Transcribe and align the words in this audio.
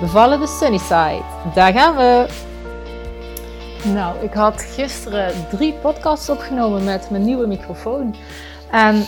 Bevallen 0.00 0.40
de 0.40 0.46
Sunnyside. 0.46 1.22
Daar 1.54 1.72
gaan 1.72 1.96
we! 1.96 2.26
Nou, 3.84 4.24
ik 4.24 4.32
had 4.32 4.62
gisteren 4.62 5.48
drie 5.50 5.72
podcasts 5.72 6.28
opgenomen 6.28 6.84
met 6.84 7.10
mijn 7.10 7.24
nieuwe 7.24 7.46
microfoon. 7.46 8.16
En 8.70 9.04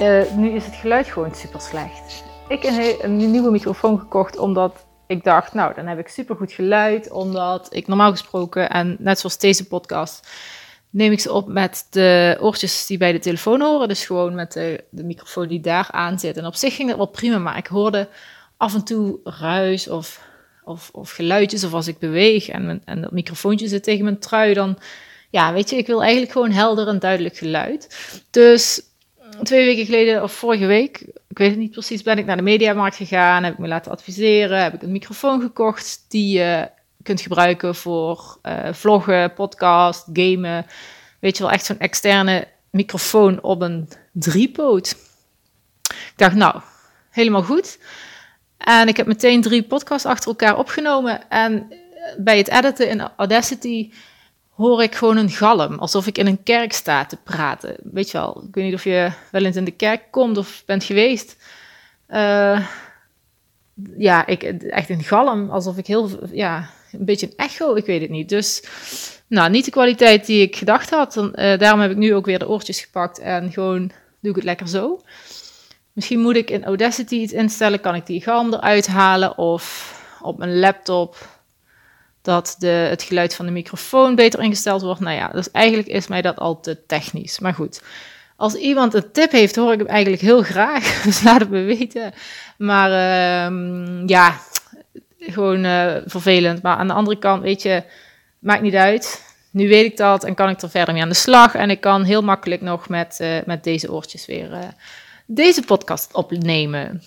uh, 0.00 0.32
nu 0.36 0.50
is 0.50 0.64
het 0.64 0.74
geluid 0.74 1.06
gewoon 1.06 1.34
super 1.34 1.60
slecht. 1.60 2.24
Ik 2.48 2.62
heb 2.62 3.02
een 3.02 3.30
nieuwe 3.30 3.50
microfoon 3.50 3.98
gekocht 3.98 4.38
omdat 4.38 4.86
ik 5.06 5.24
dacht, 5.24 5.54
nou, 5.54 5.74
dan 5.74 5.86
heb 5.86 5.98
ik 5.98 6.08
super 6.08 6.36
goed 6.36 6.52
geluid. 6.52 7.10
Omdat 7.10 7.74
ik 7.74 7.86
normaal 7.86 8.10
gesproken, 8.10 8.70
en 8.70 8.96
net 8.98 9.18
zoals 9.18 9.38
deze 9.38 9.66
podcast, 9.66 10.28
neem 10.90 11.12
ik 11.12 11.20
ze 11.20 11.32
op 11.32 11.48
met 11.48 11.86
de 11.90 12.38
oortjes 12.40 12.86
die 12.86 12.98
bij 12.98 13.12
de 13.12 13.18
telefoon 13.18 13.60
horen. 13.60 13.88
Dus 13.88 14.06
gewoon 14.06 14.34
met 14.34 14.52
de, 14.52 14.84
de 14.90 15.04
microfoon 15.04 15.48
die 15.48 15.60
daar 15.60 15.88
aan 15.90 16.18
zit. 16.18 16.36
En 16.36 16.46
op 16.46 16.54
zich 16.54 16.74
ging 16.74 16.88
dat 16.88 16.96
wel 16.96 17.06
prima, 17.06 17.38
maar 17.38 17.56
ik 17.56 17.66
hoorde 17.66 18.08
af 18.56 18.74
en 18.74 18.84
toe 18.84 19.18
ruis 19.24 19.88
of 19.88 20.30
of, 20.64 20.90
of 20.92 21.10
geluidjes 21.10 21.64
of 21.64 21.72
als 21.72 21.86
ik 21.86 21.98
beweeg 21.98 22.48
en, 22.48 22.82
en 22.84 23.00
dat 23.00 23.12
microfoontje 23.12 23.68
zit 23.68 23.82
tegen 23.82 24.04
mijn 24.04 24.18
trui, 24.18 24.54
dan 24.54 24.78
ja, 25.30 25.52
weet 25.52 25.70
je, 25.70 25.76
ik 25.76 25.86
wil 25.86 26.02
eigenlijk 26.02 26.32
gewoon 26.32 26.50
helder 26.50 26.88
en 26.88 26.98
duidelijk 26.98 27.36
geluid. 27.36 27.96
Dus 28.30 28.82
twee 29.42 29.64
weken 29.64 29.84
geleden 29.84 30.22
of 30.22 30.32
vorige 30.32 30.66
week, 30.66 31.00
ik 31.28 31.38
weet 31.38 31.50
het 31.50 31.58
niet 31.58 31.70
precies, 31.70 32.02
ben 32.02 32.18
ik 32.18 32.26
naar 32.26 32.36
de 32.36 32.42
mediamarkt 32.42 32.96
gegaan, 32.96 33.44
heb 33.44 33.52
ik 33.52 33.58
me 33.58 33.68
laten 33.68 33.92
adviseren, 33.92 34.62
heb 34.62 34.74
ik 34.74 34.82
een 34.82 34.92
microfoon 34.92 35.40
gekocht 35.40 36.04
die 36.08 36.38
je 36.38 36.70
kunt 37.02 37.20
gebruiken 37.20 37.74
voor 37.74 38.38
uh, 38.42 38.72
vloggen, 38.72 39.32
podcast, 39.32 40.06
gamen. 40.12 40.66
Weet 41.18 41.36
je 41.36 41.42
wel, 41.42 41.52
echt 41.52 41.64
zo'n 41.64 41.78
externe 41.78 42.48
microfoon 42.70 43.42
op 43.42 43.60
een 43.60 43.88
driepoot. 44.12 44.96
Ik 45.88 46.12
dacht, 46.16 46.34
nou, 46.34 46.60
helemaal 47.10 47.42
goed. 47.42 47.78
En 48.64 48.88
ik 48.88 48.96
heb 48.96 49.06
meteen 49.06 49.40
drie 49.40 49.62
podcasts 49.62 50.06
achter 50.06 50.28
elkaar 50.28 50.58
opgenomen. 50.58 51.30
En 51.30 51.72
bij 52.18 52.38
het 52.38 52.48
editen 52.48 52.88
in 52.88 53.08
Audacity 53.16 53.90
hoor 54.50 54.82
ik 54.82 54.94
gewoon 54.94 55.16
een 55.16 55.30
galm. 55.30 55.78
Alsof 55.78 56.06
ik 56.06 56.18
in 56.18 56.26
een 56.26 56.42
kerk 56.42 56.72
sta 56.72 57.04
te 57.04 57.16
praten. 57.16 57.76
Weet 57.82 58.10
je 58.10 58.18
wel, 58.18 58.44
ik 58.48 58.54
weet 58.54 58.64
niet 58.64 58.74
of 58.74 58.84
je 58.84 59.12
wel 59.30 59.44
eens 59.44 59.56
in 59.56 59.64
de 59.64 59.70
kerk 59.70 60.02
komt 60.10 60.36
of 60.36 60.62
bent 60.66 60.84
geweest. 60.84 61.36
Uh, 62.08 62.66
ja, 63.96 64.26
ik, 64.26 64.42
echt 64.42 64.90
een 64.90 65.02
galm. 65.02 65.50
Alsof 65.50 65.76
ik 65.76 65.86
heel, 65.86 66.10
ja, 66.32 66.70
een 66.92 67.04
beetje 67.04 67.26
een 67.26 67.36
echo, 67.36 67.74
ik 67.74 67.86
weet 67.86 68.00
het 68.00 68.10
niet. 68.10 68.28
Dus, 68.28 68.64
nou, 69.26 69.50
niet 69.50 69.64
de 69.64 69.70
kwaliteit 69.70 70.26
die 70.26 70.42
ik 70.42 70.56
gedacht 70.56 70.90
had. 70.90 71.16
Uh, 71.16 71.30
daarom 71.58 71.80
heb 71.80 71.90
ik 71.90 71.96
nu 71.96 72.14
ook 72.14 72.26
weer 72.26 72.38
de 72.38 72.48
oortjes 72.48 72.80
gepakt 72.80 73.18
en 73.18 73.52
gewoon 73.52 73.90
doe 74.20 74.30
ik 74.30 74.36
het 74.36 74.44
lekker 74.44 74.68
zo. 74.68 75.00
Misschien 75.92 76.20
moet 76.20 76.36
ik 76.36 76.50
in 76.50 76.64
Audacity 76.64 77.14
iets 77.14 77.32
instellen, 77.32 77.80
kan 77.80 77.94
ik 77.94 78.06
die 78.06 78.22
galm 78.22 78.54
eruit 78.54 78.86
halen 78.86 79.38
of 79.38 79.94
op 80.22 80.38
mijn 80.38 80.58
laptop 80.58 81.16
dat 82.22 82.54
de, 82.58 82.66
het 82.66 83.02
geluid 83.02 83.34
van 83.34 83.46
de 83.46 83.52
microfoon 83.52 84.14
beter 84.14 84.40
ingesteld 84.40 84.82
wordt. 84.82 85.00
Nou 85.00 85.16
ja, 85.16 85.28
dus 85.28 85.50
eigenlijk 85.50 85.88
is 85.88 86.06
mij 86.06 86.22
dat 86.22 86.38
al 86.38 86.60
te 86.60 86.86
technisch. 86.86 87.38
Maar 87.38 87.54
goed, 87.54 87.82
als 88.36 88.54
iemand 88.54 88.94
een 88.94 89.12
tip 89.12 89.30
heeft, 89.30 89.56
hoor 89.56 89.72
ik 89.72 89.78
hem 89.78 89.88
eigenlijk 89.88 90.22
heel 90.22 90.42
graag. 90.42 90.84
Dus 91.04 91.22
laat 91.22 91.40
het 91.40 91.50
me 91.50 91.62
weten. 91.62 92.12
Maar 92.58 92.90
uh, 92.90 94.06
ja, 94.06 94.38
gewoon 95.18 95.64
uh, 95.64 95.94
vervelend. 96.06 96.62
Maar 96.62 96.76
aan 96.76 96.86
de 96.86 96.92
andere 96.92 97.18
kant, 97.18 97.42
weet 97.42 97.62
je, 97.62 97.82
maakt 98.38 98.62
niet 98.62 98.74
uit. 98.74 99.30
Nu 99.50 99.68
weet 99.68 99.84
ik 99.84 99.96
dat 99.96 100.24
en 100.24 100.34
kan 100.34 100.48
ik 100.48 100.62
er 100.62 100.70
verder 100.70 100.94
mee 100.94 101.02
aan 101.02 101.08
de 101.08 101.14
slag. 101.14 101.54
En 101.54 101.70
ik 101.70 101.80
kan 101.80 102.02
heel 102.02 102.22
makkelijk 102.22 102.60
nog 102.60 102.88
met, 102.88 103.18
uh, 103.20 103.36
met 103.46 103.64
deze 103.64 103.92
oortjes 103.92 104.26
weer 104.26 104.50
uh, 104.50 104.58
deze 105.26 105.62
podcast 105.62 106.14
opnemen. 106.14 107.02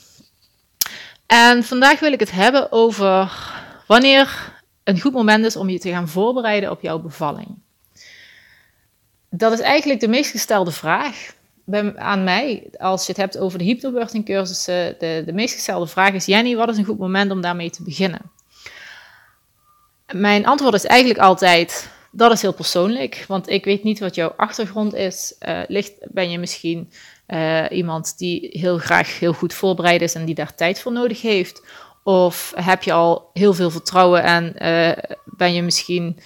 En 1.25 1.63
vandaag 1.63 1.99
wil 1.99 2.11
ik 2.11 2.19
het 2.19 2.31
hebben 2.31 2.71
over 2.71 3.31
wanneer 3.87 4.53
een 4.83 4.99
goed 4.99 5.13
moment 5.13 5.45
is 5.45 5.55
om 5.55 5.69
je 5.69 5.79
te 5.79 5.89
gaan 5.89 6.07
voorbereiden 6.07 6.71
op 6.71 6.81
jouw 6.81 6.99
bevalling. 6.99 7.57
Dat 9.29 9.51
is 9.51 9.59
eigenlijk 9.59 9.99
de 9.99 10.07
meest 10.07 10.31
gestelde 10.31 10.71
vraag 10.71 11.33
bij, 11.63 11.97
aan 11.97 12.23
mij. 12.23 12.67
Als 12.77 13.01
je 13.01 13.11
het 13.11 13.21
hebt 13.21 13.37
over 13.37 13.57
de 13.57 13.63
hypnobirthing 13.63 14.25
cursussen, 14.25 14.95
de, 14.99 15.23
de 15.25 15.33
meest 15.33 15.53
gestelde 15.53 15.87
vraag 15.87 16.13
is: 16.13 16.25
Jenny, 16.25 16.55
wat 16.55 16.69
is 16.69 16.77
een 16.77 16.85
goed 16.85 16.97
moment 16.97 17.31
om 17.31 17.41
daarmee 17.41 17.69
te 17.69 17.83
beginnen? 17.83 18.31
Mijn 20.11 20.45
antwoord 20.45 20.73
is 20.73 20.85
eigenlijk 20.85 21.19
altijd: 21.19 21.89
dat 22.11 22.31
is 22.31 22.41
heel 22.41 22.53
persoonlijk, 22.53 23.25
want 23.27 23.49
ik 23.49 23.65
weet 23.65 23.83
niet 23.83 23.99
wat 23.99 24.15
jouw 24.15 24.33
achtergrond 24.37 24.93
is. 24.93 25.35
Uh, 25.47 25.61
ligt, 25.67 25.93
ben 26.11 26.29
je 26.29 26.39
misschien 26.39 26.91
uh, 27.28 27.66
iemand 27.69 28.18
die 28.18 28.50
heel 28.52 28.78
graag 28.78 29.19
heel 29.19 29.34
goed 29.34 29.53
voorbereid 29.53 30.02
is 30.02 30.16
en 30.16 30.25
die 30.25 30.36
daar 30.36 30.56
tijd 30.56 30.80
voor 30.80 30.91
nodig 30.91 31.22
heeft? 31.22 31.66
Of 32.03 32.53
heb 32.56 32.84
je 32.84 32.94
al 32.94 33.30
heel 33.34 33.53
veel 33.53 33.72
vertrouwen 33.72 34.24
en 34.24 34.56
uh, 34.58 35.13
ben 35.25 35.53
je 35.53 35.62
misschien 35.62 36.19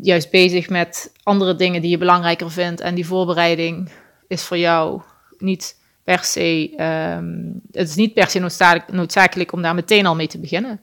juist 0.00 0.30
bezig 0.30 0.68
met 0.68 1.12
andere 1.22 1.54
dingen 1.54 1.80
die 1.80 1.90
je 1.90 1.98
belangrijker 1.98 2.50
vindt 2.50 2.80
en 2.80 2.94
die 2.94 3.06
voorbereiding 3.06 3.90
is 4.28 4.42
voor 4.42 4.58
jou 4.58 5.02
niet 5.38 5.80
per 6.04 6.24
se, 6.24 6.72
um, 7.18 7.60
het 7.72 7.88
is 7.88 7.94
niet 7.94 8.14
per 8.14 8.30
se 8.30 8.38
noodzakelijk, 8.38 8.92
noodzakelijk 8.92 9.52
om 9.52 9.62
daar 9.62 9.74
meteen 9.74 10.06
al 10.06 10.14
mee 10.14 10.26
te 10.26 10.38
beginnen. 10.38 10.80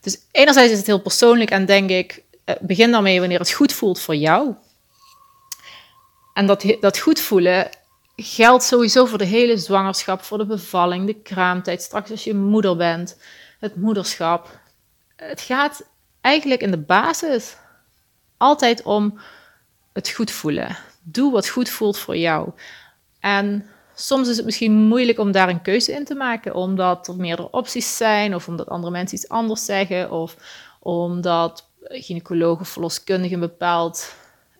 Dus 0.00 0.18
enerzijds 0.30 0.72
is 0.72 0.78
het 0.78 0.86
heel 0.86 1.00
persoonlijk 1.00 1.50
en 1.50 1.66
denk 1.66 1.90
ik, 1.90 2.22
uh, 2.46 2.54
begin 2.60 2.90
daarmee 2.90 3.20
wanneer 3.20 3.38
het 3.38 3.52
goed 3.52 3.72
voelt 3.72 4.00
voor 4.00 4.16
jou. 4.16 4.54
En 6.34 6.46
dat, 6.46 6.76
dat 6.80 6.98
goed 6.98 7.20
voelen 7.20 7.68
geldt 8.16 8.64
sowieso 8.64 9.04
voor 9.04 9.18
de 9.18 9.24
hele 9.24 9.56
zwangerschap, 9.56 10.22
voor 10.22 10.38
de 10.38 10.46
bevalling, 10.46 11.06
de 11.06 11.20
kraamtijd, 11.22 11.82
straks 11.82 12.10
als 12.10 12.24
je 12.24 12.34
moeder 12.34 12.76
bent, 12.76 13.20
het 13.60 13.76
moederschap. 13.76 14.60
Het 15.16 15.40
gaat 15.40 15.88
eigenlijk 16.20 16.60
in 16.60 16.70
de 16.70 16.78
basis 16.78 17.56
altijd 18.36 18.82
om 18.82 19.18
het 19.92 20.10
goed 20.10 20.30
voelen. 20.30 20.76
Doe 21.02 21.32
wat 21.32 21.48
goed 21.48 21.68
voelt 21.68 21.98
voor 21.98 22.16
jou. 22.16 22.50
En 23.20 23.66
soms 23.94 24.28
is 24.28 24.36
het 24.36 24.44
misschien 24.44 24.72
moeilijk 24.72 25.18
om 25.18 25.32
daar 25.32 25.48
een 25.48 25.62
keuze 25.62 25.92
in 25.92 26.04
te 26.04 26.14
maken, 26.14 26.54
omdat 26.54 27.08
er 27.08 27.16
meerdere 27.16 27.50
opties 27.50 27.96
zijn, 27.96 28.34
of 28.34 28.48
omdat 28.48 28.68
andere 28.68 28.92
mensen 28.92 29.18
iets 29.18 29.28
anders 29.28 29.64
zeggen, 29.64 30.10
of 30.10 30.36
omdat 30.80 31.68
gynaecologen 31.80 32.60
of 32.60 32.68
verloskundigen 32.68 33.34
een 33.34 33.48
bepaald 33.48 34.14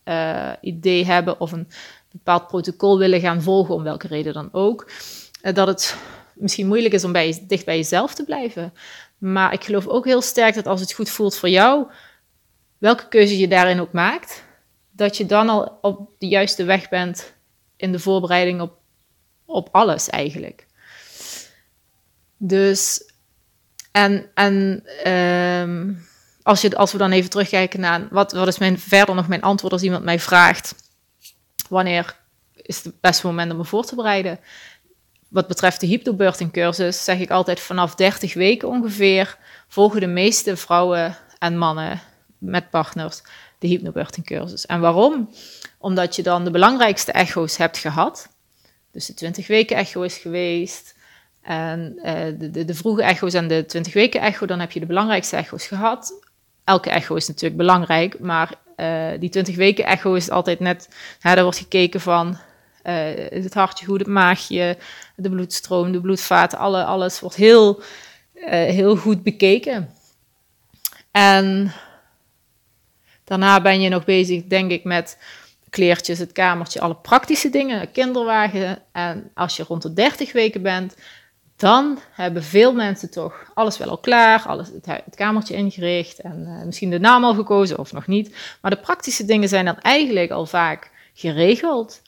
uh, 0.05 0.51
idee 0.61 1.05
hebben 1.05 1.41
of 1.41 1.53
een 1.53 1.69
bepaald 2.15 2.47
protocol 2.47 2.99
willen 2.99 3.21
gaan 3.21 3.43
volgen, 3.43 3.75
om 3.75 3.83
welke 3.83 4.07
reden 4.07 4.33
dan 4.33 4.49
ook, 4.53 4.91
eh, 5.41 5.55
dat 5.55 5.67
het 5.67 5.97
misschien 6.35 6.67
moeilijk 6.67 6.95
is 6.95 7.05
om 7.05 7.13
bij, 7.13 7.45
dicht 7.49 7.65
bij 7.65 7.77
jezelf 7.77 8.15
te 8.15 8.25
blijven. 8.25 8.73
Maar 9.19 9.53
ik 9.53 9.65
geloof 9.65 9.87
ook 9.87 10.05
heel 10.05 10.23
sterk 10.23 10.55
dat 10.55 10.67
als 10.67 10.81
het 10.81 10.93
goed 10.93 11.11
voelt 11.11 11.37
voor 11.37 11.49
jou, 11.49 11.87
welke 12.79 13.09
keuze 13.09 13.39
je 13.39 13.49
daarin 13.49 13.81
ook 13.81 13.93
maakt, 13.93 14.45
dat 14.91 15.17
je 15.17 15.27
dan 15.27 15.49
al 15.49 15.79
op 15.81 16.11
de 16.19 16.29
juiste 16.29 16.65
weg 16.65 16.89
bent 16.89 17.35
in 17.77 17.93
de 17.93 17.99
voorbereiding 17.99 18.61
op, 18.61 18.79
op 19.45 19.69
alles 19.73 20.11
eigenlijk. 20.11 20.67
Dus, 22.37 23.11
en, 23.93 24.31
en 24.35 24.85
um, 25.13 26.07
als, 26.43 26.61
je, 26.61 26.77
als 26.77 26.93
we 26.93 26.99
dan 26.99 27.13
even 27.13 27.31
terugkijken 27.31 27.81
naar 27.81 28.09
wat, 28.11 28.33
wat 28.33 28.49
is 28.49 28.59
mijn, 28.59 28.79
verder 28.79 29.15
nog 29.15 29.29
mijn 29.29 29.43
antwoord 29.43 29.73
als 29.73 29.83
iemand 29.83 30.05
mij 30.05 30.19
vraagt 30.19 30.84
wanneer 31.69 32.17
is 32.53 32.85
het 32.85 33.01
beste 33.01 33.27
moment 33.27 33.51
om 33.51 33.57
me 33.57 33.65
voor 33.65 33.85
te 33.85 33.95
bereiden. 33.95 34.39
Wat 35.29 35.47
betreft 35.47 35.81
de 35.81 35.87
hypnobirthing 35.87 36.53
cursus 36.53 37.05
zeg 37.05 37.19
ik 37.19 37.31
altijd 37.31 37.61
vanaf 37.61 37.95
30 37.95 38.35
weken 38.35 38.69
ongeveer 38.69 39.39
volgen 39.69 40.01
de 40.01 40.07
meeste 40.07 40.57
vrouwen 40.57 41.17
en 41.39 41.59
mannen 41.59 42.01
met 42.39 42.71
partners 42.71 43.23
de 43.59 43.67
hypnobirthing 43.67 44.27
cursus. 44.27 44.67
En 44.67 44.81
waarom? 44.81 45.31
Omdat 45.79 46.17
je 46.17 46.23
dan 46.23 46.45
de 46.45 46.51
belangrijkste 46.51 47.13
echo's 47.13 47.57
hebt 47.57 47.79
gehad. 47.79 48.29
Dus 48.91 49.07
de 49.07 49.15
20 49.15 49.47
weken 49.47 49.77
echo 49.77 50.03
is 50.03 50.17
geweest. 50.17 50.95
En 51.43 51.93
uh, 51.97 52.05
de, 52.39 52.51
de, 52.51 52.65
de, 52.65 52.75
vroege 52.75 53.03
echo's 53.03 53.35
en 53.35 53.49
de 53.49 53.67
20 53.67 53.93
weken 53.93 54.21
echo, 54.21 54.47
dan 54.47 54.61
heb 54.61 54.73
je 54.73 54.81
de 54.81 54.87
belangrijkste 54.87 55.37
echo's 55.37 55.67
gehad. 55.67 56.13
Elke 56.65 56.91
echo 56.91 57.15
is 57.15 57.27
natuurlijk 57.27 57.57
belangrijk, 57.57 58.19
maar 58.19 58.55
uh, 58.77 59.11
die 59.19 59.29
20 59.29 59.57
weken 59.57 59.85
echo 59.85 60.15
is 60.15 60.31
altijd 60.31 60.61
net, 60.61 60.89
hè, 61.21 61.35
daar 61.35 61.43
wordt 61.43 61.59
gekeken 61.59 62.01
van 62.01 62.39
is 63.31 63.45
het 63.45 63.55
hartje 63.55 63.87
goed, 63.87 63.99
het 63.99 64.09
maagje, 64.09 64.79
de 65.17 65.31
bloedstroom, 65.31 65.93
de 65.93 66.01
bloedvaten, 66.01 66.59
alle, 66.59 66.85
alles 66.85 67.21
wordt 67.21 67.37
heel, 67.37 67.83
uh, 68.35 68.51
heel 68.51 68.97
goed 68.97 69.23
bekeken. 69.23 69.91
En 71.11 71.73
daarna 73.25 73.61
ben 73.61 73.81
je 73.81 73.89
nog 73.89 74.05
bezig, 74.05 74.45
denk 74.45 74.71
ik, 74.71 74.85
met 74.85 75.19
kleertjes, 75.71 76.19
het 76.19 76.33
kamertje, 76.33 76.81
alle 76.81 76.97
praktische 76.97 77.51
dingen, 77.51 77.93
kinderwagen. 77.93 78.79
En 78.93 79.31
als 79.35 79.57
je 79.57 79.65
rond 79.69 79.83
de 79.83 79.93
30 79.93 80.33
weken 80.33 80.63
bent, 80.63 80.97
dan 81.57 81.99
hebben 82.11 82.43
veel 82.43 82.73
mensen 82.73 83.11
toch 83.11 83.51
alles 83.55 83.79
wel 83.79 83.89
al 83.89 83.99
klaar, 83.99 84.43
alles, 84.47 84.69
het, 84.83 85.15
kamertje 85.15 85.55
ingericht 85.55 86.21
en 86.21 86.45
uh, 86.47 86.65
misschien 86.65 86.91
de 86.91 86.99
naam 86.99 87.25
al 87.25 87.35
gekozen 87.35 87.79
of 87.79 87.93
nog 87.93 88.07
niet. 88.07 88.37
Maar 88.61 88.71
de 88.71 88.81
praktische 88.81 89.25
dingen 89.25 89.49
zijn 89.49 89.65
dan 89.65 89.79
eigenlijk 89.79 90.31
al 90.31 90.47
vaak 90.47 90.91
geregeld. 91.15 92.03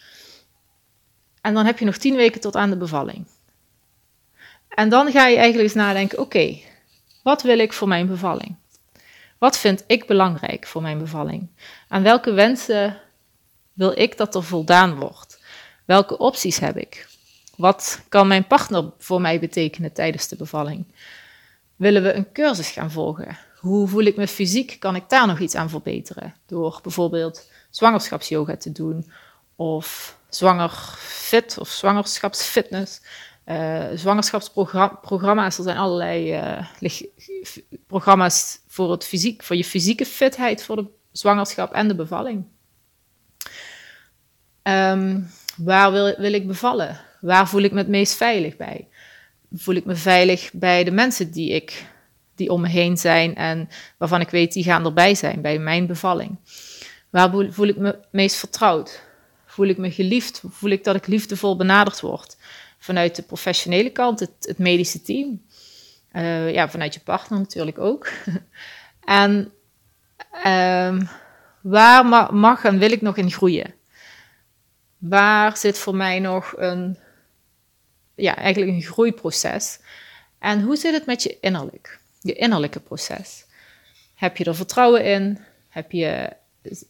En 1.41 1.55
dan 1.55 1.67
heb 1.67 1.79
je 1.79 1.85
nog 1.85 1.97
10 1.97 2.17
weken 2.17 2.41
tot 2.41 2.57
aan 2.57 2.71
de 2.71 2.77
bevalling. 2.77 3.27
En 4.69 4.89
dan 4.89 5.11
ga 5.11 5.27
je 5.27 5.37
eigenlijk 5.37 5.63
eens 5.63 5.75
nadenken: 5.75 6.19
oké, 6.19 6.59
wat 7.23 7.43
wil 7.43 7.59
ik 7.59 7.73
voor 7.73 7.89
mijn 7.89 8.07
bevalling? 8.07 8.57
Wat 9.39 9.59
vind 9.59 9.85
ik 9.87 10.07
belangrijk 10.07 10.67
voor 10.67 10.83
mijn 10.83 10.99
bevalling? 10.99 11.49
Aan 11.89 12.03
welke 12.03 12.33
wensen 12.33 13.01
wil 13.73 13.99
ik 13.99 14.17
dat 14.17 14.35
er 14.35 14.43
voldaan 14.43 14.95
wordt? 14.95 15.41
Welke 15.85 16.19
opties 16.19 16.59
heb 16.59 16.77
ik? 16.77 17.16
Wat 17.57 18.01
kan 18.09 18.27
mijn 18.27 18.47
partner 18.47 18.93
voor 18.99 19.21
mij 19.21 19.41
betekenen 19.41 19.93
tijdens 19.93 20.29
de 20.29 20.37
bevalling? 20.37 20.87
Willen 21.77 22.03
we 22.03 22.13
een 22.13 22.33
cursus 22.33 22.71
gaan 22.71 22.91
volgen? 22.91 23.39
Hoe 23.57 23.89
voel 23.89 24.03
ik 24.03 24.17
me 24.17 24.29
fysiek? 24.29 24.77
Kan 24.79 24.97
ik 24.97 25.09
daar 25.09 25.27
nog 25.27 25.39
iets 25.39 25.55
aan 25.55 25.71
verbeteren? 25.71 26.35
Door 26.47 26.79
bijvoorbeeld 26.83 27.51
zwangerschapsyoga 27.71 28.57
te 28.57 28.73
doen 28.73 29.11
of 29.57 30.19
zwanger 30.29 30.71
fit 30.99 31.59
of 31.59 31.69
zwangerschapsfitness. 31.69 33.01
Uh, 33.47 33.85
zwangerschapsprogramma's, 33.95 35.59
er 35.59 35.65
zijn 35.65 35.77
allerlei 35.77 36.41
uh, 36.41 36.67
programma's 37.87 38.61
voor, 38.67 38.91
het 38.91 39.05
fysiek, 39.05 39.43
voor 39.43 39.57
je 39.57 39.65
fysieke 39.65 40.07
fitheid 40.07 40.63
voor 40.63 40.77
de 40.77 40.87
zwangerschap 41.13 41.73
en 41.73 41.89
de 41.89 41.95
bevalling. 41.95 42.45
Um, 44.63 45.31
waar 45.57 45.93
wil, 45.93 46.15
wil 46.17 46.33
ik 46.33 46.47
bevallen? 46.47 47.01
Waar 47.27 47.49
voel 47.49 47.63
ik 47.63 47.73
me 47.73 47.79
het 47.79 47.89
meest 47.89 48.15
veilig 48.15 48.57
bij? 48.57 48.89
Voel 49.53 49.75
ik 49.75 49.85
me 49.85 49.95
veilig 49.95 50.51
bij 50.53 50.85
de 50.85 50.91
mensen 50.91 51.31
die, 51.31 51.51
ik, 51.51 51.87
die 52.35 52.51
om 52.51 52.61
me 52.61 52.69
heen 52.69 52.97
zijn 52.97 53.35
en 53.35 53.69
waarvan 53.97 54.21
ik 54.21 54.31
weet 54.31 54.53
die 54.53 54.65
gaan 54.65 54.85
erbij 54.85 55.15
zijn 55.15 55.41
bij 55.41 55.59
mijn 55.59 55.87
bevalling? 55.87 56.37
Waar 57.11 57.31
voel 57.51 57.67
ik 57.67 57.77
me 57.77 57.99
meest 58.11 58.37
vertrouwd? 58.37 59.03
Voel 59.47 59.67
ik 59.67 59.79
me 59.79 59.91
geliefd? 59.91 60.43
Voel 60.49 60.71
ik 60.71 60.85
dat 60.85 60.97
ik 60.97 61.07
liefdevol 61.07 61.57
benaderd 61.57 62.01
word? 62.01 62.37
Vanuit 62.79 63.17
de 63.17 63.23
professionele 63.23 63.91
kant, 63.91 64.21
het, 64.21 64.59
medische 64.59 65.03
team. 65.03 65.43
Uh, 66.13 66.53
ja, 66.53 66.69
vanuit 66.69 66.95
je 66.95 67.01
partner 67.01 67.39
natuurlijk 67.39 67.79
ook. 67.79 68.09
en 69.05 69.53
uh, 70.47 71.01
waar 71.61 72.35
mag 72.35 72.65
en 72.65 72.79
wil 72.79 72.93
ik 72.93 73.01
nog 73.01 73.17
in 73.17 73.31
groeien? 73.31 73.75
Waar 74.99 75.57
zit 75.57 75.79
voor 75.79 75.97
mij 75.97 76.19
nog 76.19 76.55
een 76.57 77.05
ja, 78.17 78.37
eigenlijk 78.37 78.73
een 78.73 78.83
groeiproces. 78.83 79.79
En 80.39 80.63
hoe 80.63 80.77
zit 80.77 80.93
het 80.93 81.07
met 81.07 81.23
je 81.23 81.37
innerlijk? 81.41 82.01
Je 82.21 82.33
innerlijke 82.33 82.81
proces. 82.81 83.45
Heb 84.15 84.37
je 84.37 84.45
er 84.45 84.55
vertrouwen 84.55 85.05
in? 85.05 85.39
Heb 85.69 85.93
je, 85.93 86.33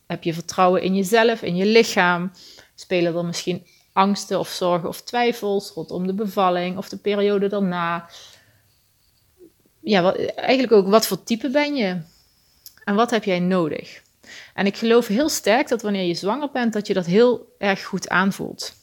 heb 0.07 0.23
je 0.23 0.35
vertrouwen 0.35 0.83
in 0.83 0.95
jezelf, 0.95 1.43
in 1.43 1.57
je 1.57 1.67
lichaam? 1.67 2.33
Spelen 2.75 3.17
er 3.17 3.25
misschien 3.25 3.67
angsten 3.93 4.39
of 4.39 4.49
zorgen 4.49 4.89
of 4.89 5.03
twijfels 5.03 5.71
rondom 5.71 6.07
de 6.07 6.15
bevalling 6.15 6.77
of 6.77 6.89
de 6.89 6.97
periode 6.97 7.49
daarna? 7.49 8.11
Ja, 9.81 10.15
eigenlijk 10.35 10.73
ook 10.73 10.89
wat 10.89 11.07
voor 11.07 11.23
type 11.23 11.51
ben 11.51 11.75
je? 11.75 12.01
En 12.85 12.95
wat 12.95 13.11
heb 13.11 13.25
jij 13.25 13.41
nodig? 13.41 14.03
En 14.55 14.67
ik 14.67 14.77
geloof 14.77 15.07
heel 15.07 15.29
sterk 15.29 15.69
dat 15.69 15.83
wanneer 15.83 16.07
je 16.07 16.15
zwanger 16.15 16.51
bent, 16.51 16.73
dat 16.73 16.87
je 16.87 16.95
dat 16.95 17.07
heel 17.07 17.55
erg 17.59 17.85
goed 17.85 18.09
aanvoelt. 18.09 18.75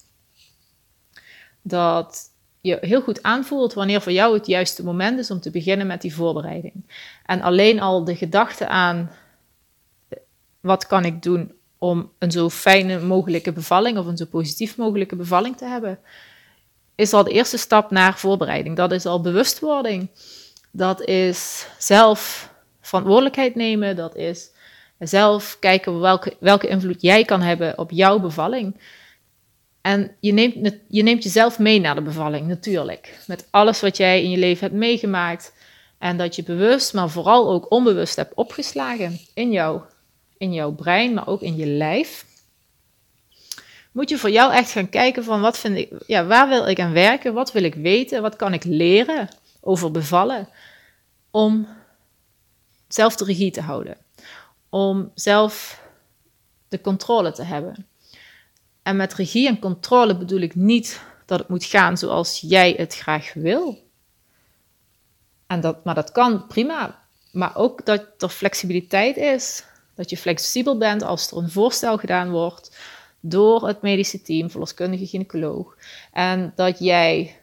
Dat 1.62 2.32
je 2.64 2.78
heel 2.82 3.02
goed 3.02 3.24
aanvoelt 3.24 3.74
wanneer 3.74 4.02
voor 4.02 4.12
jou 4.12 4.34
het 4.34 4.48
juiste 4.48 4.84
moment 4.84 5.20
is 5.20 5.32
om 5.32 5.40
te 5.40 5.52
beginnen 5.52 5.88
met 5.88 6.02
die 6.02 6.16
voorbereiding. 6.16 6.74
En 7.26 7.42
alleen 7.42 7.80
al 7.80 8.04
de 8.04 8.16
gedachte 8.16 8.68
aan 8.68 9.12
wat 10.60 10.88
kan 10.88 11.06
ik 11.06 11.22
doen 11.22 11.54
om 11.78 12.12
een 12.20 12.32
zo 12.32 12.50
fijne 12.50 13.00
mogelijke 13.00 13.52
bevalling 13.52 13.98
of 13.98 14.06
een 14.06 14.18
zo 14.18 14.26
positief 14.26 14.78
mogelijke 14.78 15.16
bevalling 15.16 15.58
te 15.58 15.66
hebben, 15.66 16.00
is 16.96 17.14
al 17.14 17.24
de 17.24 17.32
eerste 17.32 17.58
stap 17.58 17.92
naar 17.92 18.18
voorbereiding. 18.18 18.76
Dat 18.76 18.92
is 18.92 19.06
al 19.06 19.22
bewustwording. 19.22 20.10
Dat 20.72 21.02
is 21.02 21.68
zelf 21.78 22.50
verantwoordelijkheid 22.82 23.56
nemen. 23.56 23.96
Dat 23.96 24.16
is 24.16 24.52
zelf 25.00 25.58
kijken 25.60 26.00
welke, 26.00 26.36
welke 26.40 26.68
invloed 26.68 27.02
jij 27.02 27.24
kan 27.24 27.42
hebben 27.42 27.78
op 27.78 27.92
jouw 27.92 28.20
bevalling. 28.20 28.76
En 29.84 30.16
je 30.20 30.32
neemt, 30.32 30.76
je 30.88 31.04
neemt 31.04 31.24
jezelf 31.24 31.60
mee 31.60 31.80
naar 31.80 31.96
de 31.96 32.02
bevalling, 32.02 32.48
natuurlijk. 32.48 33.20
Met 33.28 33.48
alles 33.50 33.82
wat 33.82 33.98
jij 33.98 34.24
in 34.24 34.30
je 34.30 34.38
leven 34.38 34.68
hebt 34.68 34.80
meegemaakt. 34.80 35.54
En 35.98 36.18
dat 36.18 36.36
je 36.36 36.44
bewust, 36.44 36.94
maar 36.94 37.10
vooral 37.10 37.50
ook 37.50 37.72
onbewust 37.72 38.16
hebt 38.16 38.34
opgeslagen 38.34 39.20
in, 39.34 39.52
jou, 39.52 39.82
in 40.38 40.54
jouw 40.54 40.72
brein, 40.72 41.14
maar 41.14 41.28
ook 41.28 41.42
in 41.42 41.56
je 41.56 41.66
lijf. 41.66 42.26
Moet 43.92 44.10
je 44.10 44.18
voor 44.18 44.30
jou 44.30 44.54
echt 44.54 44.72
gaan 44.72 44.90
kijken 44.90 45.24
van 45.24 45.42
wat 45.42 45.58
vind 45.58 45.78
ik, 45.78 45.92
ja, 46.08 46.26
waar 46.26 46.50
wil 46.50 46.68
ik 46.68 46.80
aan 46.80 46.94
werken? 46.94 47.34
Wat 47.34 47.52
wil 47.52 47.64
ik 47.64 47.76
weten? 47.76 48.22
Wat 48.22 48.36
kan 48.36 48.54
ik 48.54 48.64
leren 48.64 49.30
over 49.62 49.92
bevallen? 49.92 50.50
Om 51.32 51.68
zelf 52.88 53.16
de 53.16 53.26
regie 53.26 53.52
te 53.52 53.62
houden. 53.62 53.98
Om 54.70 55.12
zelf 55.16 55.82
de 56.68 56.82
controle 56.82 57.32
te 57.32 57.44
hebben. 57.44 57.88
En 58.84 58.96
met 58.96 59.14
regie 59.14 59.48
en 59.48 59.60
controle 59.60 60.18
bedoel 60.18 60.40
ik 60.40 60.56
niet 60.56 61.02
dat 61.26 61.40
het 61.40 61.48
moet 61.48 61.66
gaan 61.66 61.98
zoals 61.98 62.40
jij 62.40 62.74
het 62.78 62.96
graag 62.96 63.34
wil. 63.34 63.88
En 65.48 65.62
dat, 65.62 65.84
maar 65.84 65.96
dat 65.96 66.12
kan 66.12 66.48
prima. 66.48 67.02
Maar 67.32 67.56
ook 67.56 67.86
dat 67.86 68.06
er 68.18 68.30
flexibiliteit 68.30 69.18
is. 69.18 69.64
Dat 69.96 70.10
je 70.10 70.18
flexibel 70.18 70.78
bent 70.78 71.02
als 71.02 71.32
er 71.32 71.38
een 71.38 71.52
voorstel 71.52 71.98
gedaan 71.98 72.32
wordt 72.32 72.78
door 73.20 73.68
het 73.68 73.82
medische 73.82 74.22
team, 74.22 74.50
verloskundige 74.50 75.08
gynaecoloog. 75.08 75.78
En 76.12 76.54
dat 76.56 76.80
jij 76.80 77.38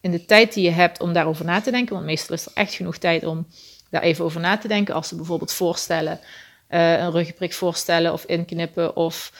in 0.00 0.10
de 0.10 0.24
tijd 0.24 0.54
die 0.54 0.64
je 0.64 0.70
hebt 0.70 1.00
om 1.00 1.12
daarover 1.12 1.44
na 1.44 1.60
te 1.60 1.70
denken, 1.70 1.94
want 1.94 2.06
meestal 2.06 2.34
is 2.34 2.46
er 2.46 2.52
echt 2.54 2.74
genoeg 2.74 2.98
tijd 2.98 3.24
om 3.24 3.46
daar 3.90 4.02
even 4.02 4.24
over 4.24 4.40
na 4.40 4.58
te 4.58 4.68
denken. 4.68 4.94
Als 4.94 5.08
ze 5.08 5.16
bijvoorbeeld 5.16 5.52
voorstellen, 5.52 6.20
uh, 6.70 6.98
een 6.98 7.10
ruggenprik 7.10 7.52
voorstellen 7.52 8.12
of 8.12 8.24
inknippen 8.24 8.96
of 8.96 9.32
eh, 9.32 9.38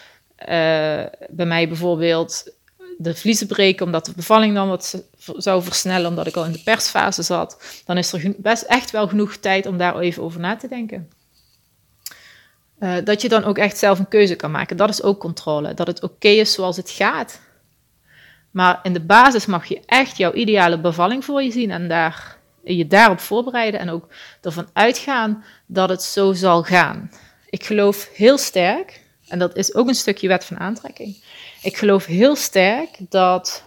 bij 1.31 1.47
mij 1.47 1.69
bijvoorbeeld 1.69 2.53
de 2.99 3.14
vliezen 3.14 3.47
breken 3.47 3.87
omdat 3.87 4.05
de 4.05 4.12
bevalling 4.17 4.55
dan 4.55 4.69
wat 4.69 5.05
zou 5.37 5.62
versnellen 5.62 6.09
omdat 6.09 6.26
ik 6.26 6.37
al 6.37 6.45
in 6.45 6.53
de 6.53 6.62
persfase 6.62 7.23
zat, 7.23 7.83
dan 7.87 7.99
is 7.99 8.12
er 8.12 8.35
best 8.37 8.62
echt 8.62 8.91
wel 8.91 9.09
genoeg 9.09 9.37
tijd 9.37 9.67
om 9.67 9.79
daar 9.79 9.99
even 9.99 10.23
over 10.23 10.41
na 10.41 10.57
te 10.57 10.69
denken. 10.69 11.09
Uh, 12.79 12.97
dat 13.05 13.23
je 13.23 13.29
dan 13.29 13.45
ook 13.45 13.59
echt 13.59 13.79
zelf 13.79 13.99
een 13.99 14.09
keuze 14.09 14.35
kan 14.35 14.50
maken. 14.50 14.76
Dat 14.76 14.88
is 14.88 15.03
ook 15.03 15.21
controle. 15.21 15.75
Dat 15.75 15.87
het 15.87 16.03
oké 16.03 16.29
is 16.29 16.53
zoals 16.53 16.76
het 16.76 16.91
gaat. 16.91 17.41
Maar 18.50 18.81
in 18.83 18.93
de 18.93 19.00
basis 19.00 19.47
mag 19.47 19.67
je 19.67 19.81
echt 19.87 20.17
jouw 20.17 20.33
ideale 20.33 20.81
bevalling 20.81 21.25
voor 21.25 21.43
je 21.43 21.50
zien 21.50 21.71
en 21.71 21.88
daar, 21.88 22.37
je 22.64 22.87
daarop 22.87 23.21
voorbereiden 23.21 23.81
en 23.81 23.91
ook 23.91 24.09
ervan 24.41 24.69
uitgaan 24.73 25.45
dat 25.67 25.88
het 25.88 26.03
zo 26.03 26.33
zal 26.33 26.62
gaan. 26.62 27.11
Ik 27.50 27.64
geloof 27.64 28.09
heel 28.12 28.38
sterk 28.38 29.03
en 29.28 29.38
dat 29.38 29.57
is 29.57 29.75
ook 29.75 29.88
een 29.88 29.95
stukje 29.95 30.28
wet 30.28 30.45
van 30.45 30.59
aantrekking. 30.59 31.16
Ik 31.62 31.76
geloof 31.76 32.07
heel 32.07 32.37
sterk 32.37 32.97
dat 32.99 33.64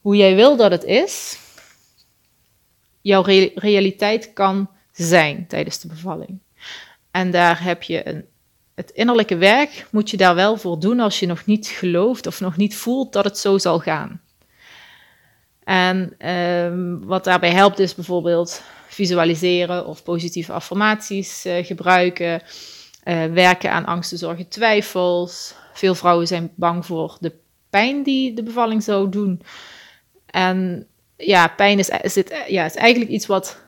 hoe 0.00 0.16
jij 0.16 0.34
wil 0.34 0.56
dat 0.56 0.70
het 0.70 0.84
is, 0.84 1.38
jouw 3.00 3.22
realiteit 3.54 4.32
kan 4.32 4.70
zijn 4.92 5.46
tijdens 5.46 5.80
de 5.80 5.88
bevalling. 5.88 6.38
En 7.10 7.30
daar 7.30 7.62
heb 7.62 7.82
je 7.82 8.08
een, 8.08 8.24
het 8.74 8.90
innerlijke 8.90 9.36
werk, 9.36 9.86
moet 9.90 10.10
je 10.10 10.16
daar 10.16 10.34
wel 10.34 10.56
voor 10.56 10.80
doen 10.80 11.00
als 11.00 11.20
je 11.20 11.26
nog 11.26 11.46
niet 11.46 11.66
gelooft 11.66 12.26
of 12.26 12.40
nog 12.40 12.56
niet 12.56 12.76
voelt 12.76 13.12
dat 13.12 13.24
het 13.24 13.38
zo 13.38 13.58
zal 13.58 13.78
gaan. 13.78 14.20
En 15.64 16.14
ehm, 16.18 16.98
wat 16.98 17.24
daarbij 17.24 17.52
helpt 17.52 17.78
is 17.78 17.94
bijvoorbeeld 17.94 18.62
visualiseren 18.88 19.86
of 19.86 20.02
positieve 20.02 20.52
affirmaties 20.52 21.46
uh, 21.46 21.64
gebruiken. 21.64 22.42
Uh, 23.04 23.24
werken 23.24 23.72
aan 23.72 23.84
angsten, 23.84 24.18
zorgen, 24.18 24.48
twijfels. 24.48 25.54
Veel 25.72 25.94
vrouwen 25.94 26.26
zijn 26.26 26.52
bang 26.54 26.86
voor 26.86 27.16
de 27.20 27.32
pijn 27.70 28.02
die 28.02 28.34
de 28.34 28.42
bevalling 28.42 28.82
zou 28.82 29.08
doen. 29.08 29.42
En 30.26 30.86
ja, 31.16 31.48
pijn 31.48 31.78
is, 31.78 31.88
is, 31.88 32.14
het, 32.14 32.44
ja, 32.48 32.64
is 32.64 32.74
eigenlijk 32.74 33.10
iets 33.10 33.26
wat 33.26 33.62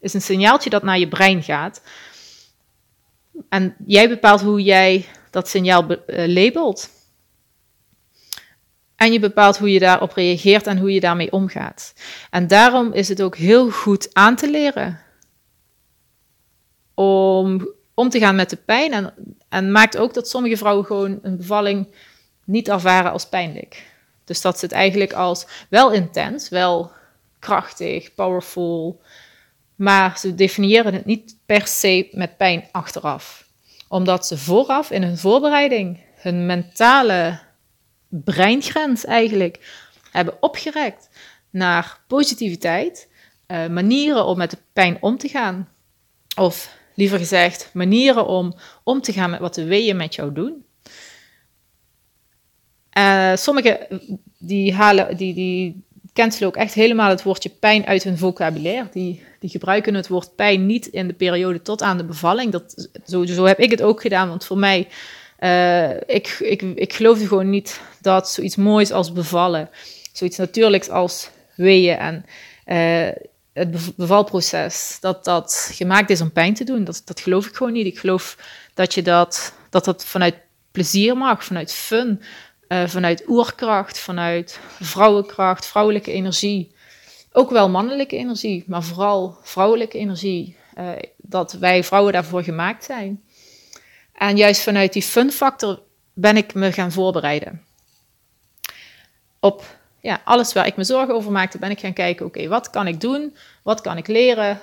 is 0.00 0.14
een 0.14 0.20
signaaltje 0.20 0.70
dat 0.70 0.82
naar 0.82 0.98
je 0.98 1.08
brein 1.08 1.42
gaat. 1.42 1.82
En 3.48 3.76
jij 3.86 4.08
bepaalt 4.08 4.40
hoe 4.40 4.62
jij 4.62 5.06
dat 5.30 5.48
signaal 5.48 5.86
be, 5.86 6.02
uh, 6.06 6.34
labelt. 6.34 6.90
En 8.96 9.12
je 9.12 9.18
bepaalt 9.18 9.58
hoe 9.58 9.72
je 9.72 9.78
daarop 9.78 10.12
reageert 10.12 10.66
en 10.66 10.78
hoe 10.78 10.92
je 10.92 11.00
daarmee 11.00 11.32
omgaat. 11.32 11.92
En 12.30 12.46
daarom 12.46 12.92
is 12.92 13.08
het 13.08 13.22
ook 13.22 13.36
heel 13.36 13.70
goed 13.70 14.14
aan 14.14 14.36
te 14.36 14.50
leren 14.50 15.00
om 16.94 17.68
om 17.98 18.08
te 18.08 18.18
gaan 18.18 18.36
met 18.36 18.50
de 18.50 18.56
pijn. 18.56 18.92
En, 18.92 19.14
en 19.48 19.72
maakt 19.72 19.96
ook 19.96 20.14
dat 20.14 20.28
sommige 20.28 20.56
vrouwen 20.56 20.84
gewoon 20.84 21.18
een 21.22 21.36
bevalling 21.36 21.94
niet 22.44 22.68
ervaren 22.68 23.12
als 23.12 23.28
pijnlijk. 23.28 23.86
Dus 24.24 24.40
dat 24.40 24.60
het 24.60 24.72
eigenlijk 24.72 25.12
als 25.12 25.46
wel 25.68 25.92
intens, 25.92 26.48
wel 26.48 26.92
krachtig, 27.38 28.14
powerful, 28.14 29.00
maar 29.74 30.18
ze 30.18 30.34
definiëren 30.34 30.94
het 30.94 31.04
niet 31.04 31.36
per 31.46 31.66
se 31.66 32.08
met 32.12 32.36
pijn 32.36 32.68
achteraf. 32.72 33.46
Omdat 33.88 34.26
ze 34.26 34.38
vooraf 34.38 34.90
in 34.90 35.02
hun 35.02 35.18
voorbereiding 35.18 36.00
hun 36.14 36.46
mentale 36.46 37.40
breingrens 38.08 39.04
eigenlijk 39.04 39.84
hebben 40.10 40.36
opgerekt 40.40 41.08
naar 41.50 42.00
positiviteit, 42.06 43.08
uh, 43.46 43.66
manieren 43.66 44.24
om 44.24 44.38
met 44.38 44.50
de 44.50 44.58
pijn 44.72 44.98
om 45.00 45.18
te 45.18 45.28
gaan. 45.28 45.68
Of 46.36 46.77
liever 46.98 47.18
gezegd, 47.18 47.70
manieren 47.72 48.26
om 48.26 48.54
om 48.84 49.00
te 49.00 49.12
gaan 49.12 49.30
met 49.30 49.40
wat 49.40 49.54
de 49.54 49.64
weeën 49.64 49.96
met 49.96 50.14
jou 50.14 50.32
doen. 50.32 50.64
Uh, 52.98 53.36
sommigen 53.36 53.78
die 54.38 54.74
halen, 54.74 55.16
die, 55.16 55.34
die 55.34 55.84
cancelen 56.12 56.48
ook 56.48 56.56
echt 56.56 56.74
helemaal 56.74 57.10
het 57.10 57.22
woordje 57.22 57.48
pijn 57.48 57.86
uit 57.86 58.02
hun 58.02 58.18
vocabulaire. 58.18 58.88
Die, 58.92 59.22
die 59.40 59.50
gebruiken 59.50 59.94
het 59.94 60.08
woord 60.08 60.34
pijn 60.36 60.66
niet 60.66 60.86
in 60.86 61.06
de 61.06 61.14
periode 61.14 61.62
tot 61.62 61.82
aan 61.82 61.96
de 61.96 62.04
bevalling. 62.04 62.52
Dat, 62.52 62.88
zo, 63.06 63.24
zo 63.24 63.44
heb 63.44 63.58
ik 63.58 63.70
het 63.70 63.82
ook 63.82 64.00
gedaan, 64.00 64.28
want 64.28 64.44
voor 64.44 64.58
mij, 64.58 64.88
uh, 65.40 65.90
ik, 65.90 66.36
ik, 66.40 66.62
ik 66.62 66.92
geloofde 66.92 67.26
gewoon 67.26 67.50
niet 67.50 67.80
dat 68.00 68.30
zoiets 68.30 68.56
moois 68.56 68.92
als 68.92 69.12
bevallen, 69.12 69.70
zoiets 70.12 70.36
natuurlijks 70.36 70.88
als 70.88 71.30
weeën 71.54 71.98
en 71.98 72.24
uh, 72.66 73.26
het 73.58 73.96
bevalproces, 73.96 74.96
dat 75.00 75.24
dat 75.24 75.70
gemaakt 75.72 76.10
is 76.10 76.20
om 76.20 76.32
pijn 76.32 76.54
te 76.54 76.64
doen. 76.64 76.84
Dat, 76.84 77.02
dat 77.04 77.20
geloof 77.20 77.46
ik 77.46 77.54
gewoon 77.54 77.72
niet. 77.72 77.86
Ik 77.86 77.98
geloof 77.98 78.36
dat 78.74 78.94
je 78.94 79.02
dat, 79.02 79.52
dat, 79.70 79.84
dat 79.84 80.04
vanuit 80.04 80.34
plezier 80.70 81.16
mag, 81.16 81.44
vanuit 81.44 81.72
fun, 81.72 82.22
uh, 82.68 82.86
vanuit 82.86 83.24
oerkracht, 83.28 83.98
vanuit 83.98 84.60
vrouwenkracht, 84.80 85.66
vrouwelijke 85.66 86.12
energie. 86.12 86.74
Ook 87.32 87.50
wel 87.50 87.68
mannelijke 87.68 88.16
energie, 88.16 88.64
maar 88.66 88.82
vooral 88.82 89.38
vrouwelijke 89.42 89.98
energie. 89.98 90.56
Uh, 90.78 90.90
dat 91.16 91.52
wij 91.52 91.84
vrouwen 91.84 92.12
daarvoor 92.12 92.42
gemaakt 92.42 92.84
zijn. 92.84 93.22
En 94.12 94.36
juist 94.36 94.62
vanuit 94.62 94.92
die 94.92 95.02
fun 95.02 95.30
factor 95.30 95.82
ben 96.14 96.36
ik 96.36 96.54
me 96.54 96.72
gaan 96.72 96.92
voorbereiden. 96.92 97.64
Op 99.40 99.77
ja, 100.08 100.20
alles 100.24 100.52
waar 100.52 100.66
ik 100.66 100.76
me 100.76 100.84
zorgen 100.84 101.14
over 101.14 101.32
maakte, 101.32 101.58
ben 101.58 101.70
ik 101.70 101.80
gaan 101.80 101.92
kijken, 101.92 102.26
oké, 102.26 102.48
wat 102.48 102.70
kan 102.70 102.86
ik 102.86 103.00
doen? 103.00 103.36
Wat 103.62 103.80
kan 103.80 103.96
ik 103.96 104.06
leren 104.06 104.60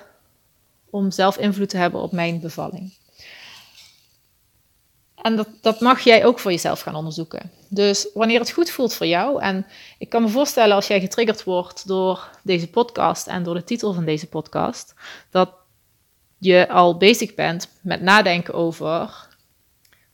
om 0.90 1.12
zelf 1.12 1.38
invloed 1.38 1.70
te 1.70 1.78
hebben 1.78 2.02
op 2.02 2.12
mijn 2.12 2.40
bevalling? 2.40 2.94
En 5.16 5.36
dat, 5.36 5.48
dat 5.62 5.80
mag 5.80 6.00
jij 6.00 6.26
ook 6.26 6.40
voor 6.40 6.52
jezelf 6.52 6.82
gaan 6.82 6.96
onderzoeken. 6.96 7.52
Dus 7.70 8.08
wanneer 8.14 8.40
het 8.40 8.52
goed 8.52 8.70
voelt 8.70 8.94
voor 8.94 9.06
jou, 9.06 9.42
en 9.42 9.66
ik 9.98 10.10
kan 10.10 10.22
me 10.22 10.28
voorstellen 10.28 10.76
als 10.76 10.88
jij 10.88 11.00
getriggerd 11.00 11.44
wordt 11.44 11.88
door 11.88 12.30
deze 12.44 12.70
podcast 12.70 13.28
en 13.28 13.44
door 13.44 13.54
de 13.54 13.64
titel 13.64 13.94
van 13.94 14.06
deze 14.06 14.28
podcast, 14.28 14.94
dat 15.30 15.54
je 16.38 16.70
al 16.70 16.98
bezig 16.98 17.36
bent 17.36 17.70
met 17.82 18.02
nadenken 18.02 18.54
over 18.54 19.28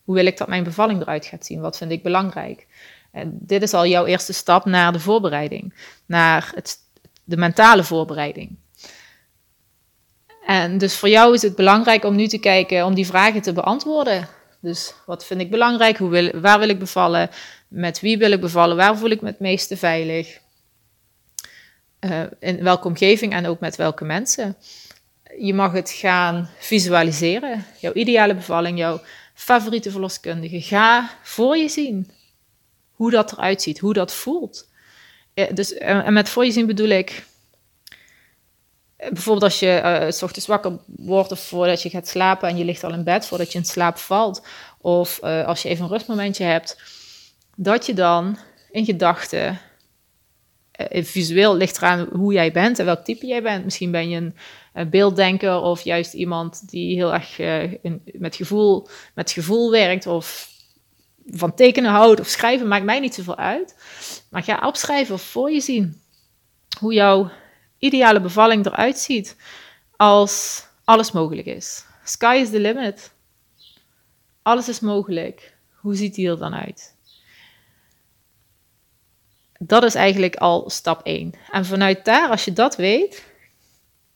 hoe 0.03 0.15
wil 0.15 0.25
ik 0.25 0.37
dat 0.37 0.47
mijn 0.47 0.63
bevalling 0.63 1.01
eruit 1.01 1.25
gaat 1.25 1.45
zien? 1.45 1.61
Wat 1.61 1.77
vind 1.77 1.91
ik 1.91 2.03
belangrijk? 2.03 2.67
Dit 3.29 3.61
is 3.61 3.73
al 3.73 3.85
jouw 3.85 4.05
eerste 4.05 4.33
stap 4.33 4.65
naar 4.65 4.91
de 4.91 4.99
voorbereiding, 4.99 5.73
naar 6.05 6.51
het, 6.55 6.77
de 7.23 7.37
mentale 7.37 7.83
voorbereiding. 7.83 8.57
En 10.45 10.77
dus 10.77 10.97
voor 10.97 11.09
jou 11.09 11.33
is 11.33 11.41
het 11.41 11.55
belangrijk 11.55 12.03
om 12.03 12.15
nu 12.15 12.27
te 12.27 12.39
kijken, 12.39 12.85
om 12.85 12.93
die 12.93 13.05
vragen 13.05 13.41
te 13.41 13.53
beantwoorden. 13.53 14.27
Dus 14.59 14.93
wat 15.05 15.25
vind 15.25 15.41
ik 15.41 15.49
belangrijk? 15.49 15.97
Hoe 15.97 16.09
wil, 16.09 16.39
waar 16.39 16.59
wil 16.59 16.69
ik 16.69 16.79
bevallen? 16.79 17.29
Met 17.67 17.99
wie 17.99 18.17
wil 18.17 18.31
ik 18.31 18.41
bevallen? 18.41 18.75
Waar 18.75 18.97
voel 18.97 19.09
ik 19.09 19.21
me 19.21 19.27
het 19.27 19.39
meeste 19.39 19.77
veilig? 19.77 20.39
Uh, 21.99 22.21
in 22.39 22.63
welke 22.63 22.87
omgeving 22.87 23.33
en 23.33 23.45
ook 23.45 23.59
met 23.59 23.75
welke 23.75 24.05
mensen? 24.05 24.55
Je 25.37 25.53
mag 25.53 25.71
het 25.71 25.91
gaan 25.91 26.49
visualiseren. 26.59 27.65
Jouw 27.79 27.93
ideale 27.93 28.35
bevalling, 28.35 28.77
jouw 28.77 29.01
favoriete 29.33 29.91
verloskundige. 29.91 30.61
Ga 30.61 31.09
voor 31.23 31.57
je 31.57 31.69
zien 31.69 32.11
hoe 33.01 33.11
dat 33.11 33.31
eruit 33.31 33.61
ziet, 33.61 33.79
hoe 33.79 33.93
dat 33.93 34.13
voelt. 34.13 34.67
dus, 35.53 35.73
en 35.73 36.13
met 36.13 36.29
voor 36.29 36.45
je 36.45 36.51
zien 36.51 36.65
bedoel 36.65 36.87
ik 36.87 37.25
bijvoorbeeld 38.97 39.43
als 39.43 39.59
je 39.59 39.81
uh, 39.83 40.11
s 40.11 40.23
ochtends 40.23 40.47
wakker 40.47 40.79
wordt 40.85 41.31
of 41.31 41.39
voordat 41.39 41.81
je 41.81 41.89
gaat 41.89 42.07
slapen 42.07 42.49
en 42.49 42.57
je 42.57 42.65
ligt 42.65 42.83
al 42.83 42.93
in 42.93 43.03
bed 43.03 43.25
voordat 43.25 43.51
je 43.51 43.57
in 43.57 43.65
slaap 43.65 43.97
valt, 43.97 44.45
of 44.77 45.23
als 45.23 45.61
je 45.61 45.69
even 45.69 45.83
een 45.83 45.91
rustmomentje 45.91 46.43
hebt, 46.43 46.81
dat 47.55 47.85
je 47.85 47.93
dan 47.93 48.37
in 48.71 48.85
gedachten, 48.85 49.59
visueel 50.91 51.55
ligt 51.55 51.77
eraan 51.77 52.07
hoe 52.11 52.33
jij 52.33 52.51
bent 52.51 52.79
en 52.79 52.85
welk 52.85 53.03
type 53.03 53.25
jij 53.25 53.41
bent. 53.41 53.63
Misschien 53.63 53.91
ben 53.91 54.09
je 54.09 54.31
een, 54.73 54.89
beelddenker 54.89 55.61
of 55.61 55.81
juist 55.81 56.13
iemand 56.13 56.69
die 56.69 56.95
heel 56.95 57.13
erg 57.13 57.37
met, 58.13 58.35
gevoel, 58.35 58.87
met 59.13 59.31
gevoel 59.31 59.71
werkt 59.71 60.07
of 60.07 60.50
van 61.25 61.53
tekenen 61.53 61.91
houdt 61.91 62.19
of 62.19 62.27
schrijven, 62.27 62.67
maakt 62.67 62.85
mij 62.85 62.99
niet 62.99 63.13
zoveel 63.13 63.37
uit. 63.37 63.75
Maar 64.29 64.43
ga 64.43 64.67
opschrijven 64.67 65.19
voor 65.19 65.51
je 65.51 65.61
zien 65.61 66.01
hoe 66.79 66.93
jouw 66.93 67.31
ideale 67.77 68.21
bevalling 68.21 68.65
eruit 68.65 68.97
ziet 68.97 69.35
als 69.95 70.65
alles 70.83 71.11
mogelijk 71.11 71.47
is. 71.47 71.85
Sky 72.03 72.39
is 72.41 72.49
the 72.49 72.59
limit. 72.59 73.11
Alles 74.41 74.69
is 74.69 74.79
mogelijk. 74.79 75.53
Hoe 75.71 75.95
ziet 75.95 76.15
die 76.15 76.29
er 76.29 76.37
dan 76.37 76.53
uit? 76.53 76.95
Dat 79.59 79.83
is 79.83 79.95
eigenlijk 79.95 80.35
al 80.35 80.69
stap 80.69 81.01
1. 81.03 81.33
En 81.51 81.65
vanuit 81.65 82.05
daar, 82.05 82.29
als 82.29 82.45
je 82.45 82.53
dat 82.53 82.75
weet, 82.75 83.23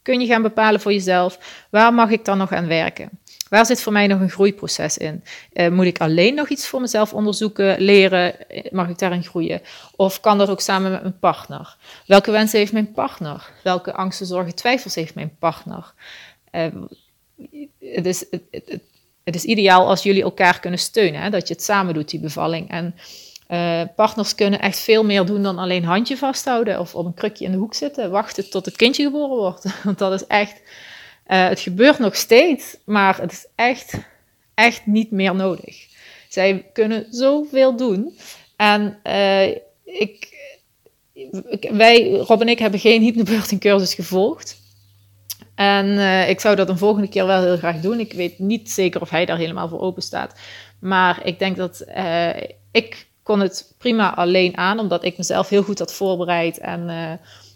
kun 0.01 0.19
je 0.19 0.25
gaan 0.25 0.41
bepalen 0.41 0.81
voor 0.81 0.93
jezelf, 0.93 1.65
waar 1.69 1.93
mag 1.93 2.09
ik 2.09 2.25
dan 2.25 2.37
nog 2.37 2.51
aan 2.51 2.67
werken? 2.67 3.09
Waar 3.49 3.65
zit 3.65 3.81
voor 3.81 3.93
mij 3.93 4.07
nog 4.07 4.19
een 4.19 4.29
groeiproces 4.29 4.97
in? 4.97 5.23
Uh, 5.53 5.69
moet 5.69 5.85
ik 5.85 5.99
alleen 5.99 6.35
nog 6.35 6.49
iets 6.49 6.67
voor 6.67 6.81
mezelf 6.81 7.13
onderzoeken, 7.13 7.81
leren? 7.81 8.35
Mag 8.69 8.89
ik 8.89 8.99
daarin 8.99 9.23
groeien? 9.23 9.61
Of 9.95 10.19
kan 10.19 10.37
dat 10.37 10.49
ook 10.49 10.61
samen 10.61 10.91
met 10.91 11.01
mijn 11.01 11.19
partner? 11.19 11.77
Welke 12.05 12.31
wensen 12.31 12.59
heeft 12.59 12.73
mijn 12.73 12.91
partner? 12.91 13.49
Welke 13.63 13.93
angsten, 13.93 14.25
zorgen, 14.25 14.55
twijfels 14.55 14.95
heeft 14.95 15.15
mijn 15.15 15.35
partner? 15.39 15.93
Uh, 16.51 16.65
het, 17.79 18.05
is, 18.05 18.25
het, 19.23 19.35
is 19.35 19.43
ideaal 19.43 19.87
als 19.87 20.03
jullie 20.03 20.23
elkaar 20.23 20.59
kunnen 20.59 20.79
steunen, 20.79 21.21
hè? 21.21 21.29
dat 21.29 21.47
je 21.47 21.53
het 21.53 21.63
samen 21.63 21.93
doet, 21.93 22.09
die 22.09 22.19
bevalling. 22.19 22.69
En 22.69 22.95
uh, 23.49 23.81
partners 23.95 24.35
kunnen 24.35 24.59
echt 24.59 24.79
veel 24.79 25.03
meer 25.03 25.25
doen 25.25 25.43
dan 25.43 25.57
alleen 25.57 25.83
handje 25.83 26.17
vasthouden 26.17 26.79
of 26.79 26.95
op 26.95 27.05
een 27.05 27.13
krukje 27.13 27.45
in 27.45 27.51
de 27.51 27.57
hoek 27.57 27.73
zitten, 27.73 28.11
wachten 28.11 28.49
tot 28.49 28.65
het 28.65 28.75
kindje 28.75 29.03
geboren 29.03 29.37
wordt. 29.37 29.65
Want 29.83 29.97
dat 29.97 30.13
is 30.13 30.27
echt 30.27 30.61
uh, 31.27 31.47
het 31.47 31.59
gebeurt 31.59 31.99
nog 31.99 32.15
steeds, 32.15 32.77
maar 32.83 33.21
het 33.21 33.31
is 33.31 33.47
echt, 33.55 33.93
echt 34.53 34.85
niet 34.85 35.11
meer 35.11 35.35
nodig. 35.35 35.87
Zij 36.29 36.65
kunnen 36.73 37.05
zoveel 37.09 37.75
doen. 37.75 38.17
En 38.55 38.97
uh, 39.03 39.47
ik, 39.83 40.29
wij, 41.71 42.11
Rob 42.11 42.41
en 42.41 42.49
ik, 42.49 42.59
hebben 42.59 42.79
geen 42.79 43.01
hypnobirthing 43.01 43.61
cursus 43.61 43.93
gevolgd. 43.93 44.57
En 45.55 45.85
uh, 45.85 46.29
ik 46.29 46.39
zou 46.39 46.55
dat 46.55 46.69
een 46.69 46.77
volgende 46.77 47.07
keer 47.07 47.25
wel 47.25 47.41
heel 47.41 47.57
graag 47.57 47.79
doen. 47.79 47.99
Ik 47.99 48.13
weet 48.13 48.39
niet 48.39 48.71
zeker 48.71 49.01
of 49.01 49.09
hij 49.09 49.25
daar 49.25 49.37
helemaal 49.37 49.67
voor 49.67 49.81
open 49.81 50.01
staat. 50.01 50.39
Maar 50.79 51.25
ik 51.25 51.39
denk 51.39 51.57
dat 51.57 51.85
ik 52.71 53.07
kon 53.23 53.39
het 53.39 53.73
prima 53.77 54.15
alleen 54.15 54.57
aan, 54.57 54.79
omdat 54.79 55.03
ik 55.03 55.17
mezelf 55.17 55.49
heel 55.49 55.63
goed 55.63 55.79
had 55.79 55.93
voorbereid. 55.93 56.57
En 56.57 56.89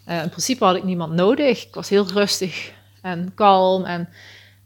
in 0.06 0.30
principe 0.30 0.66
had 0.66 0.76
ik 0.76 0.84
niemand 0.84 1.14
nodig. 1.14 1.66
Ik 1.66 1.76
was 1.76 1.90
heel 1.90 2.08
rustig 2.08 2.72
en 3.01 3.32
kalm. 3.36 3.86
En 3.86 4.10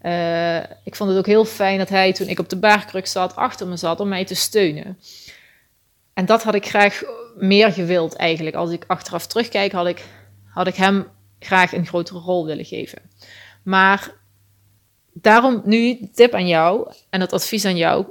uh, 0.01 0.57
ik 0.83 0.95
vond 0.95 1.09
het 1.09 1.19
ook 1.19 1.25
heel 1.25 1.45
fijn 1.45 1.77
dat 1.77 1.89
hij, 1.89 2.13
toen 2.13 2.27
ik 2.27 2.39
op 2.39 2.49
de 2.49 2.59
baarkruk 2.59 3.07
zat, 3.07 3.35
achter 3.35 3.67
me 3.67 3.77
zat 3.77 3.99
om 3.99 4.07
mij 4.07 4.25
te 4.25 4.35
steunen. 4.35 4.99
En 6.13 6.25
dat 6.25 6.43
had 6.43 6.55
ik 6.55 6.65
graag 6.67 7.01
meer 7.35 7.71
gewild 7.71 8.15
eigenlijk. 8.15 8.55
Als 8.55 8.71
ik 8.71 8.83
achteraf 8.87 9.27
terugkijk, 9.27 9.71
had 9.71 9.87
ik, 9.87 10.05
had 10.45 10.67
ik 10.67 10.75
hem 10.75 11.07
graag 11.39 11.73
een 11.73 11.85
grotere 11.85 12.19
rol 12.19 12.45
willen 12.45 12.65
geven. 12.65 13.01
Maar 13.63 14.11
daarom 15.13 15.61
nu 15.65 16.09
tip 16.13 16.33
aan 16.33 16.47
jou 16.47 16.93
en 17.09 17.21
het 17.21 17.33
advies 17.33 17.65
aan 17.65 17.77
jou. 17.77 18.05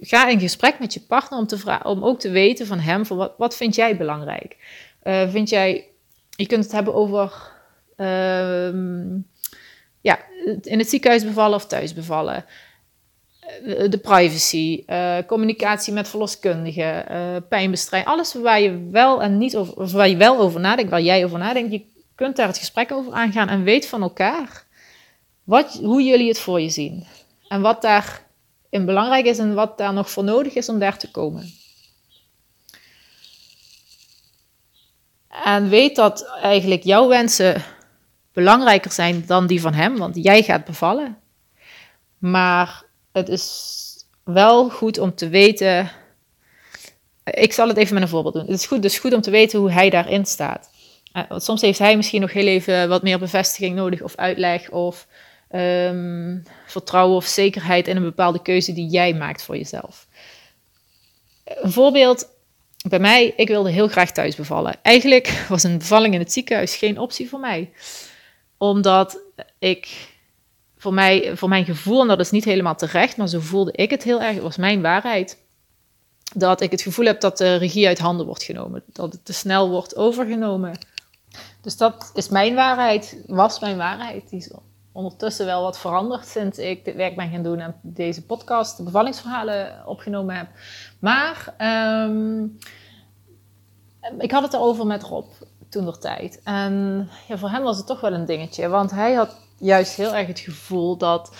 Ga 0.00 0.28
in 0.28 0.40
gesprek 0.40 0.78
met 0.78 0.94
je 0.94 1.00
partner 1.00 1.38
om, 1.38 1.46
te 1.46 1.78
om 1.82 2.04
ook 2.04 2.20
te 2.20 2.30
weten 2.30 2.66
van 2.66 2.78
hem, 2.78 3.06
van 3.06 3.16
wat, 3.16 3.34
wat 3.38 3.56
vind 3.56 3.74
jij 3.74 3.96
belangrijk? 3.96 4.56
Uh, 5.02 5.30
vind 5.30 5.48
jij, 5.48 5.88
je 6.30 6.46
kunt 6.46 6.64
het 6.64 6.72
hebben 6.72 6.94
over 6.94 7.32
uh, 7.96 8.74
ja, 10.00 10.18
in 10.62 10.78
het 10.78 10.88
ziekenhuis 10.88 11.24
bevallen 11.24 11.56
of 11.56 11.66
thuis 11.66 11.94
bevallen. 11.94 12.44
Eh, 13.64 13.90
de 13.90 13.98
privacy, 13.98 14.82
uh, 14.86 15.16
communicatie 15.26 15.92
met 15.92 16.08
verloskundigen, 16.08 17.12
uh, 17.12 17.36
pijnbestrijding, 17.48 18.12
alles 18.12 18.34
waar 18.34 18.60
je 18.60 18.88
wel 18.90 19.22
en 19.22 19.38
niet 19.38 19.56
over, 19.56 19.86
waar 19.96 20.08
je 20.08 20.16
wel 20.16 20.38
over 20.38 20.60
nadenkt, 20.60 20.90
waar 20.90 21.02
jij 21.02 21.24
over 21.24 21.38
nadenkt, 21.38 21.72
je 21.72 21.84
kunt 22.14 22.36
daar 22.36 22.46
het 22.46 22.58
gesprek 22.58 22.92
over 22.92 23.12
aangaan 23.12 23.48
en 23.48 23.62
weet 23.62 23.86
van 23.86 24.02
elkaar 24.02 24.64
wat, 25.44 25.80
hoe 25.82 26.02
jullie 26.02 26.28
het 26.28 26.38
voor 26.38 26.60
je 26.60 26.70
zien. 26.70 27.06
En 27.48 27.60
wat 27.60 27.82
daarin 27.82 28.86
belangrijk 28.86 29.24
is 29.24 29.38
en 29.38 29.54
wat 29.54 29.78
daar 29.78 29.92
nog 29.92 30.10
voor 30.10 30.24
nodig 30.24 30.54
is 30.54 30.68
om 30.68 30.78
daar 30.78 30.98
te 30.98 31.10
komen. 31.10 31.52
En 35.44 35.68
weet 35.68 35.96
dat 35.96 36.26
eigenlijk 36.42 36.82
jouw 36.82 37.08
wensen 37.08 37.62
belangrijker 38.32 38.92
zijn 38.92 39.24
dan 39.26 39.46
die 39.46 39.60
van 39.60 39.74
hem, 39.74 39.96
want 39.96 40.16
jij 40.24 40.42
gaat 40.42 40.64
bevallen. 40.64 41.18
Maar 42.18 42.82
het 43.12 43.28
is 43.28 43.86
wel 44.24 44.70
goed 44.70 44.98
om 44.98 45.14
te 45.14 45.28
weten. 45.28 45.90
Ik 47.24 47.52
zal 47.52 47.68
het 47.68 47.76
even 47.76 47.94
met 47.94 48.02
een 48.02 48.08
voorbeeld 48.08 48.34
doen. 48.34 48.46
Het 48.46 48.58
is 48.60 48.66
goed, 48.66 48.82
dus 48.82 48.98
goed 48.98 49.12
om 49.12 49.20
te 49.20 49.30
weten 49.30 49.58
hoe 49.58 49.70
hij 49.70 49.90
daarin 49.90 50.26
staat. 50.26 50.70
Uh, 51.12 51.22
want 51.28 51.42
soms 51.42 51.60
heeft 51.60 51.78
hij 51.78 51.96
misschien 51.96 52.20
nog 52.20 52.32
heel 52.32 52.46
even 52.46 52.88
wat 52.88 53.02
meer 53.02 53.18
bevestiging 53.18 53.76
nodig, 53.76 54.02
of 54.02 54.16
uitleg, 54.16 54.70
of 54.70 55.06
um, 55.50 56.42
vertrouwen 56.66 57.16
of 57.16 57.24
zekerheid 57.24 57.88
in 57.88 57.96
een 57.96 58.02
bepaalde 58.02 58.42
keuze 58.42 58.72
die 58.72 58.88
jij 58.88 59.14
maakt 59.14 59.42
voor 59.42 59.56
jezelf. 59.56 60.06
Een 61.44 61.72
voorbeeld 61.72 62.28
bij 62.88 62.98
mij, 62.98 63.32
ik 63.36 63.48
wilde 63.48 63.70
heel 63.70 63.88
graag 63.88 64.12
thuis 64.12 64.36
bevallen. 64.36 64.74
Eigenlijk 64.82 65.44
was 65.48 65.62
een 65.62 65.78
bevalling 65.78 66.14
in 66.14 66.20
het 66.20 66.32
ziekenhuis 66.32 66.76
geen 66.76 66.98
optie 66.98 67.28
voor 67.28 67.40
mij. 67.40 67.70
Omdat 68.62 69.20
ik, 69.58 70.14
voor, 70.76 70.94
mij, 70.94 71.36
voor 71.36 71.48
mijn 71.48 71.64
gevoel, 71.64 72.00
en 72.00 72.08
dat 72.08 72.20
is 72.20 72.30
niet 72.30 72.44
helemaal 72.44 72.76
terecht, 72.76 73.16
maar 73.16 73.28
zo 73.28 73.40
voelde 73.40 73.72
ik 73.72 73.90
het 73.90 74.02
heel 74.02 74.22
erg, 74.22 74.34
het 74.34 74.42
was 74.42 74.56
mijn 74.56 74.82
waarheid. 74.82 75.38
Dat 76.34 76.60
ik 76.60 76.70
het 76.70 76.82
gevoel 76.82 77.06
heb 77.06 77.20
dat 77.20 77.38
de 77.38 77.54
regie 77.54 77.86
uit 77.86 77.98
handen 77.98 78.26
wordt 78.26 78.42
genomen. 78.42 78.82
Dat 78.86 79.12
het 79.12 79.24
te 79.24 79.32
snel 79.32 79.70
wordt 79.70 79.96
overgenomen. 79.96 80.78
Dus 81.60 81.76
dat 81.76 82.10
is 82.14 82.28
mijn 82.28 82.54
waarheid, 82.54 83.22
was 83.26 83.60
mijn 83.60 83.76
waarheid. 83.76 84.30
Die 84.30 84.38
is 84.38 84.52
ondertussen 84.92 85.46
wel 85.46 85.62
wat 85.62 85.78
veranderd 85.78 86.26
sinds 86.26 86.58
ik 86.58 86.84
dit 86.84 86.94
werk 86.94 87.16
ben 87.16 87.30
gaan 87.30 87.42
doen 87.42 87.58
en 87.58 87.74
deze 87.82 88.26
podcast, 88.26 88.76
de 88.76 88.82
bevallingsverhalen, 88.82 89.86
opgenomen 89.86 90.36
heb. 90.36 90.48
Maar 90.98 91.54
ehm, 91.56 92.46
ik 94.18 94.30
had 94.30 94.42
het 94.42 94.52
erover 94.52 94.86
met 94.86 95.02
Rob 95.02 95.26
toen 95.70 95.84
der 95.84 95.98
tijd. 95.98 96.40
En 96.44 97.08
ja, 97.28 97.38
voor 97.38 97.50
hem 97.50 97.62
was 97.62 97.76
het 97.76 97.86
toch 97.86 98.00
wel 98.00 98.12
een 98.12 98.26
dingetje, 98.26 98.68
want 98.68 98.90
hij 98.90 99.12
had 99.12 99.36
juist 99.58 99.94
heel 99.96 100.14
erg 100.14 100.26
het 100.26 100.38
gevoel 100.38 100.96
dat 100.96 101.36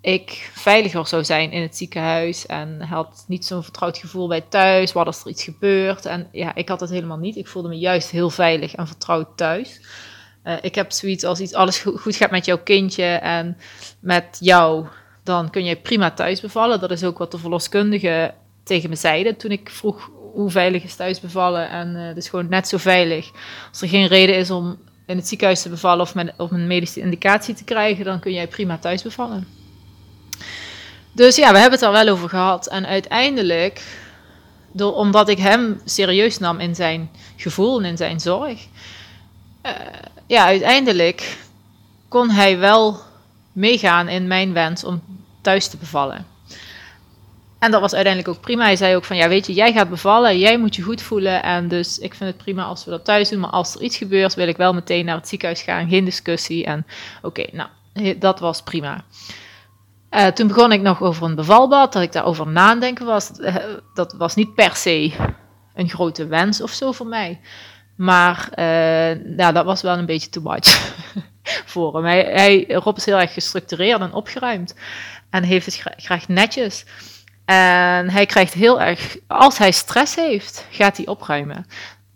ik 0.00 0.50
veiliger 0.54 1.06
zou 1.06 1.24
zijn 1.24 1.50
in 1.50 1.62
het 1.62 1.76
ziekenhuis. 1.76 2.46
En 2.46 2.80
had 2.80 3.24
niet 3.28 3.46
zo'n 3.46 3.62
vertrouwd 3.62 3.98
gevoel 3.98 4.28
bij 4.28 4.40
thuis. 4.40 4.92
Wat 4.92 5.06
als 5.06 5.20
er 5.20 5.30
iets 5.30 5.44
gebeurt? 5.44 6.06
En 6.06 6.28
ja, 6.32 6.54
ik 6.54 6.68
had 6.68 6.80
het 6.80 6.90
helemaal 6.90 7.18
niet. 7.18 7.36
Ik 7.36 7.46
voelde 7.46 7.68
me 7.68 7.78
juist 7.78 8.10
heel 8.10 8.30
veilig 8.30 8.74
en 8.74 8.86
vertrouwd 8.86 9.36
thuis. 9.36 9.80
Uh, 10.44 10.54
ik 10.60 10.74
heb 10.74 10.92
zoiets 10.92 11.24
als 11.24 11.40
iets 11.40 11.54
alles 11.54 11.78
goed 11.78 12.16
gaat 12.16 12.30
met 12.30 12.44
jouw 12.44 12.58
kindje 12.58 13.04
en 13.04 13.56
met 14.00 14.36
jou, 14.40 14.86
dan 15.22 15.50
kun 15.50 15.64
je 15.64 15.76
prima 15.76 16.10
thuis 16.10 16.40
bevallen. 16.40 16.80
Dat 16.80 16.90
is 16.90 17.04
ook 17.04 17.18
wat 17.18 17.30
de 17.30 17.38
verloskundige 17.38 18.34
tegen 18.62 18.88
me 18.88 18.96
zeiden 18.96 19.36
toen 19.36 19.50
ik 19.50 19.70
vroeg 19.70 20.10
hoe 20.34 20.50
veilig 20.50 20.84
is 20.84 20.94
thuis 20.96 21.20
bevallen. 21.20 21.70
En 21.70 21.96
uh, 21.96 22.16
is 22.16 22.28
gewoon 22.28 22.48
net 22.48 22.68
zo 22.68 22.76
veilig. 22.76 23.30
Als 23.68 23.80
er 23.82 23.88
geen 23.88 24.06
reden 24.06 24.36
is 24.36 24.50
om 24.50 24.78
in 25.06 25.16
het 25.16 25.28
ziekenhuis 25.28 25.62
te 25.62 25.68
bevallen 25.68 26.00
of 26.00 26.14
met, 26.14 26.32
een 26.36 26.66
medische 26.66 27.00
indicatie 27.00 27.54
te 27.54 27.64
krijgen, 27.64 28.04
dan 28.04 28.20
kun 28.20 28.32
jij 28.32 28.48
prima 28.48 28.78
thuis 28.78 29.02
bevallen. 29.02 29.46
Dus 31.12 31.36
ja, 31.36 31.52
we 31.52 31.58
hebben 31.58 31.78
het 31.78 31.88
er 31.88 31.92
wel 31.92 32.08
over 32.08 32.28
gehad. 32.28 32.66
En 32.66 32.86
uiteindelijk, 32.86 33.82
door, 34.72 34.94
omdat 34.94 35.28
ik 35.28 35.38
hem 35.38 35.80
serieus 35.84 36.38
nam 36.38 36.60
in 36.60 36.74
zijn 36.74 37.10
gevoel 37.36 37.78
en 37.78 37.84
in 37.84 37.96
zijn 37.96 38.20
zorg, 38.20 38.66
uh, 39.66 39.72
ja, 40.26 40.44
uiteindelijk 40.44 41.38
kon 42.08 42.30
hij 42.30 42.58
wel 42.58 43.00
meegaan 43.52 44.08
in 44.08 44.26
mijn 44.26 44.52
wens 44.52 44.84
om 44.84 45.02
thuis 45.40 45.68
te 45.68 45.76
bevallen. 45.76 46.26
En 47.58 47.70
dat 47.70 47.80
was 47.80 47.94
uiteindelijk 47.94 48.34
ook 48.36 48.42
prima. 48.42 48.64
Hij 48.64 48.76
zei 48.76 48.96
ook 48.96 49.04
van, 49.04 49.16
ja 49.16 49.28
weet 49.28 49.46
je, 49.46 49.52
jij 49.52 49.72
gaat 49.72 49.88
bevallen, 49.88 50.38
jij 50.38 50.58
moet 50.58 50.76
je 50.76 50.82
goed 50.82 51.02
voelen. 51.02 51.42
En 51.42 51.68
dus 51.68 51.98
ik 51.98 52.14
vind 52.14 52.30
het 52.30 52.42
prima 52.42 52.64
als 52.64 52.84
we 52.84 52.90
dat 52.90 53.04
thuis 53.04 53.28
doen. 53.28 53.40
Maar 53.40 53.50
als 53.50 53.74
er 53.74 53.82
iets 53.82 53.96
gebeurt, 53.96 54.34
wil 54.34 54.48
ik 54.48 54.56
wel 54.56 54.74
meteen 54.74 55.04
naar 55.04 55.16
het 55.16 55.28
ziekenhuis 55.28 55.62
gaan. 55.62 55.88
Geen 55.88 56.04
discussie. 56.04 56.64
En 56.64 56.86
oké, 57.22 57.44
nou, 57.52 57.68
dat 58.18 58.40
was 58.40 58.62
prima. 58.62 59.04
Uh, 60.10 60.26
toen 60.26 60.48
begon 60.48 60.72
ik 60.72 60.80
nog 60.80 61.02
over 61.02 61.26
een 61.26 61.34
bevalbad, 61.34 61.92
dat 61.92 62.02
ik 62.02 62.12
daarover 62.12 62.46
nadenken 62.46 63.06
was. 63.06 63.30
Uh, 63.38 63.56
dat 63.94 64.12
was 64.12 64.34
niet 64.34 64.54
per 64.54 64.74
se 64.74 65.12
een 65.74 65.88
grote 65.88 66.26
wens 66.26 66.62
of 66.62 66.70
zo 66.70 66.92
voor 66.92 67.06
mij. 67.06 67.40
Maar 67.96 68.48
uh, 68.54 69.36
ja, 69.36 69.52
dat 69.52 69.64
was 69.64 69.82
wel 69.82 69.98
een 69.98 70.06
beetje 70.06 70.30
too 70.30 70.42
much 70.42 70.92
voor 71.72 71.94
hem. 71.94 72.04
Hij, 72.04 72.22
hij, 72.22 72.66
Rob 72.68 72.96
is 72.96 73.04
heel 73.04 73.20
erg 73.20 73.32
gestructureerd 73.32 74.00
en 74.00 74.12
opgeruimd. 74.12 74.74
En 75.30 75.42
heeft 75.42 75.66
het 75.66 75.82
graag 75.96 76.28
netjes. 76.28 76.84
En 77.48 78.10
hij 78.10 78.26
krijgt 78.26 78.54
heel 78.54 78.80
erg, 78.80 79.16
als 79.26 79.58
hij 79.58 79.70
stress 79.70 80.14
heeft, 80.14 80.66
gaat 80.70 80.96
hij 80.96 81.06
opruimen. 81.06 81.66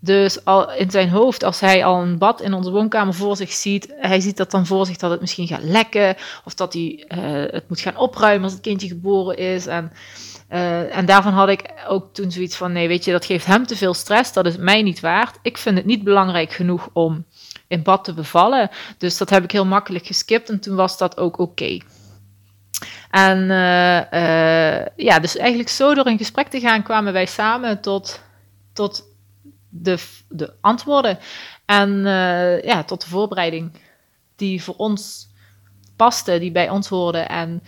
Dus 0.01 0.45
al 0.45 0.73
in 0.73 0.91
zijn 0.91 1.09
hoofd, 1.09 1.45
als 1.45 1.61
hij 1.61 1.85
al 1.85 2.03
een 2.03 2.19
bad 2.19 2.41
in 2.41 2.53
onze 2.53 2.71
woonkamer 2.71 3.15
voor 3.15 3.37
zich 3.37 3.53
ziet, 3.53 3.95
hij 3.97 4.21
ziet 4.21 4.37
dat 4.37 4.51
dan 4.51 4.67
voor 4.67 4.87
zich 4.87 4.97
dat 4.97 5.11
het 5.11 5.21
misschien 5.21 5.47
gaat 5.47 5.63
lekken, 5.63 6.17
of 6.45 6.55
dat 6.55 6.73
hij 6.73 7.05
uh, 7.09 7.19
het 7.53 7.69
moet 7.69 7.81
gaan 7.81 7.97
opruimen 7.97 8.45
als 8.45 8.53
het 8.53 8.61
kindje 8.61 8.89
geboren 8.89 9.37
is. 9.37 9.67
En, 9.67 9.93
uh, 10.51 10.97
en 10.97 11.07
daarvan 11.07 11.33
had 11.33 11.49
ik 11.49 11.73
ook 11.89 12.15
toen 12.15 12.31
zoiets 12.31 12.57
van: 12.57 12.73
nee, 12.73 12.89
weet 12.89 13.05
je, 13.05 13.13
dat 13.13 13.25
geeft 13.25 13.47
hem 13.47 13.67
te 13.67 13.77
veel 13.77 13.95
stress, 13.95 14.33
dat 14.33 14.47
is 14.47 14.57
mij 14.57 14.83
niet 14.83 15.01
waard. 15.01 15.39
Ik 15.43 15.59
vind 15.59 15.77
het 15.77 15.87
niet 15.87 16.05
belangrijk 16.05 16.53
genoeg 16.53 16.89
om 16.93 17.25
in 17.69 17.83
bad 17.83 18.05
te 18.05 18.15
bevallen. 18.15 18.71
Dus 18.99 19.19
dat 19.19 19.31
heb 19.31 19.45
ik 19.45 19.51
heel 19.51 19.67
makkelijk 19.67 20.07
geskipt 20.07 20.51
en 20.51 20.61
toen 20.61 20.77
was 20.77 20.99
dat 20.99 21.19
ook 21.19 21.39
oké. 21.39 21.79
En 23.13 23.39
uh, 23.39 24.87
ja, 24.97 25.19
dus 25.21 25.37
eigenlijk 25.37 25.69
zo 25.69 25.95
door 25.95 26.07
in 26.07 26.19
gesprek 26.19 26.49
te 26.49 26.61
gaan 26.61 26.83
kwamen 26.83 27.13
wij 27.13 27.27
samen 27.27 27.81
tot, 27.81 28.23
tot 28.73 29.05
de, 29.69 29.99
de 30.29 30.53
antwoorden. 30.61 31.19
En 31.65 31.91
uh, 31.91 32.63
ja, 32.63 32.85
tot 32.85 33.01
de 33.01 33.09
voorbereiding 33.09 33.73
die 34.37 34.63
voor 34.63 34.75
ons 34.77 35.29
paste, 35.97 36.39
die 36.39 36.53
bij 36.53 36.71
ons 36.71 36.89
hoorden. 36.89 37.29
En 37.29 37.63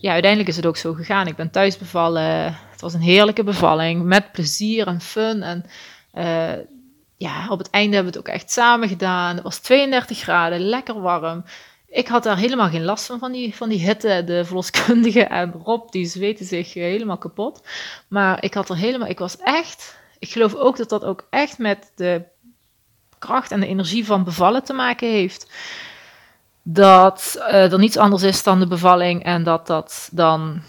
ja, 0.00 0.12
uiteindelijk 0.12 0.48
is 0.48 0.56
het 0.56 0.66
ook 0.66 0.76
zo 0.76 0.92
gegaan. 0.92 1.26
Ik 1.26 1.36
ben 1.36 1.50
thuis 1.50 1.78
bevallen. 1.78 2.56
Het 2.70 2.80
was 2.80 2.94
een 2.94 3.00
heerlijke 3.00 3.44
bevalling 3.44 4.02
met 4.02 4.32
plezier 4.32 4.86
en 4.86 5.00
fun. 5.00 5.42
En 5.42 5.64
ja, 7.16 7.48
op 7.48 7.58
het 7.58 7.70
einde 7.70 7.94
hebben 7.94 8.12
we 8.12 8.18
het 8.18 8.28
ook 8.28 8.34
echt 8.34 8.50
samen 8.50 8.88
gedaan. 8.88 9.34
Het 9.34 9.44
was 9.44 9.58
32 9.58 10.18
graden, 10.18 10.60
lekker 10.60 11.00
warm. 11.00 11.44
Ik 11.92 12.08
had 12.08 12.22
daar 12.22 12.36
helemaal 12.36 12.68
geen 12.68 12.84
last 12.84 13.06
van, 13.06 13.18
van 13.18 13.32
die, 13.32 13.54
van 13.54 13.68
die 13.68 13.86
hitte. 13.86 14.22
De 14.26 14.44
verloskundige 14.44 15.24
en 15.24 15.52
Rob, 15.52 15.90
die 15.90 16.06
zweten 16.06 16.46
zich 16.46 16.74
helemaal 16.74 17.18
kapot. 17.18 17.62
Maar 18.08 18.44
ik 18.44 18.54
had 18.54 18.68
er 18.68 18.76
helemaal, 18.76 19.08
ik 19.08 19.18
was 19.18 19.36
echt 19.36 20.00
ik 20.22 20.30
geloof 20.30 20.54
ook 20.54 20.76
dat 20.76 20.88
dat 20.88 21.04
ook 21.04 21.26
echt 21.30 21.58
met 21.58 21.92
de 21.94 22.22
kracht 23.18 23.50
en 23.50 23.60
de 23.60 23.66
energie 23.66 24.06
van 24.06 24.24
bevallen 24.24 24.64
te 24.64 24.72
maken 24.72 25.08
heeft. 25.08 25.50
Dat 26.62 27.34
uh, 27.38 27.72
er 27.72 27.78
niets 27.78 27.96
anders 27.96 28.22
is 28.22 28.42
dan 28.42 28.58
de 28.58 28.66
bevalling 28.66 29.24
en 29.24 29.42
dat, 29.42 29.66
dat, 29.66 30.08
dan, 30.12 30.62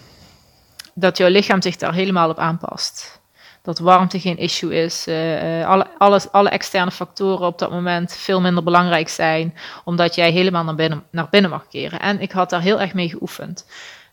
dat 0.94 1.16
jouw 1.16 1.28
lichaam 1.28 1.62
zich 1.62 1.76
daar 1.76 1.94
helemaal 1.94 2.28
op 2.30 2.38
aanpast. 2.38 3.20
Dat 3.64 3.78
warmte 3.78 4.20
geen 4.20 4.38
issue 4.38 4.74
is. 4.74 5.08
Uh, 5.08 5.68
alle, 5.68 5.86
alles, 5.98 6.30
alle 6.30 6.48
externe 6.48 6.90
factoren 6.90 7.46
op 7.46 7.58
dat 7.58 7.70
moment 7.70 8.16
veel 8.16 8.40
minder 8.40 8.62
belangrijk 8.62 9.08
zijn. 9.08 9.54
Omdat 9.84 10.14
jij 10.14 10.30
helemaal 10.30 10.64
naar 10.64 10.74
binnen, 10.74 11.04
naar 11.10 11.28
binnen 11.30 11.50
mag 11.50 11.68
keren. 11.68 12.00
En 12.00 12.20
ik 12.20 12.32
had 12.32 12.50
daar 12.50 12.60
heel 12.60 12.80
erg 12.80 12.94
mee 12.94 13.08
geoefend 13.08 13.66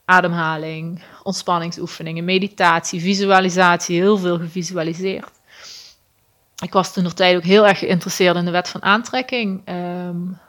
ademhaling, 0.06 1.02
ontspanningsoefeningen, 1.24 2.26
meditatie, 2.26 3.02
visualisatie, 3.02 4.00
heel 4.00 4.18
veel 4.18 4.38
gevisualiseerd. 4.38 5.32
Ik 6.64 6.74
was 6.74 6.94
toen 6.94 7.04
nog 7.04 7.14
tijd 7.14 7.36
ook 7.36 7.44
heel 7.44 7.68
erg 7.68 7.80
geïnteresseerd 7.80 8.36
in 8.36 8.46
de 8.46 8.52
wet 8.52 8.70
van 8.70 8.84
aantrekking. 8.84 9.70
Um, 9.70 10.40